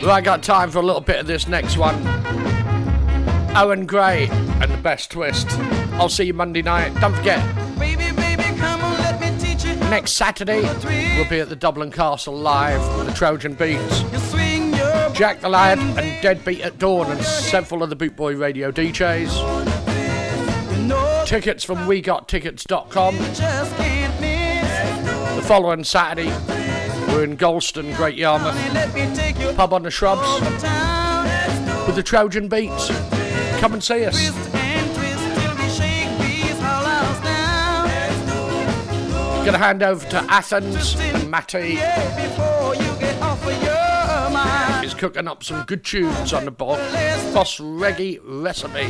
Well, 0.00 0.12
I 0.12 0.20
got 0.20 0.44
time 0.44 0.70
for 0.70 0.78
a 0.78 0.82
little 0.82 1.00
bit 1.00 1.18
of 1.18 1.26
this 1.26 1.48
next 1.48 1.76
one. 1.76 1.96
Owen 3.56 3.84
Gray 3.84 4.28
and 4.30 4.70
the 4.70 4.78
Best 4.80 5.10
Twist. 5.10 5.50
I'll 5.94 6.08
see 6.08 6.22
you 6.22 6.34
Monday 6.34 6.62
night. 6.62 6.94
Don't 7.00 7.16
forget, 7.16 7.44
next 9.90 10.12
Saturday 10.12 10.62
we'll 11.16 11.28
be 11.28 11.40
at 11.40 11.48
the 11.48 11.56
Dublin 11.56 11.90
Castle 11.90 12.36
live 12.36 12.80
with 12.96 13.08
the 13.08 13.12
Trojan 13.12 13.54
Beats. 13.54 14.02
Jack 15.18 15.40
the 15.40 15.48
Lad 15.48 15.80
and 15.80 16.22
Deadbeat 16.22 16.60
at 16.60 16.78
Dawn 16.78 17.10
and 17.10 17.20
several 17.20 17.82
of 17.82 17.90
the 17.90 17.96
Bootboy 17.96 18.38
Radio 18.38 18.70
DJs. 18.70 19.66
Tickets 21.26 21.64
from 21.64 21.78
WeGotTickets.com. 21.78 23.85
Following 25.46 25.84
Saturday, 25.84 26.28
we're 27.08 27.22
in 27.22 27.36
Gorleston, 27.36 27.94
Great 27.96 28.16
Yarmouth, 28.16 28.56
pub 29.56 29.72
on 29.72 29.84
the 29.84 29.90
shrubs 29.92 30.40
with 31.86 31.94
the 31.94 32.02
Trojan 32.02 32.48
Beats. 32.48 32.88
Come 33.60 33.74
and 33.74 33.84
see 33.84 34.04
us. 34.04 34.30
Gonna 39.44 39.58
hand 39.58 39.84
over 39.84 40.04
to 40.08 40.16
Athens 40.28 40.96
and 40.98 41.30
Matty 41.30 41.78
is 44.84 44.94
cooking 44.94 45.28
up 45.28 45.44
some 45.44 45.62
good 45.66 45.84
tunes 45.84 46.32
on 46.32 46.44
the 46.44 46.50
bo- 46.50 46.76
Boss 47.32 47.60
Reggae 47.60 48.20
recipe. 48.24 48.86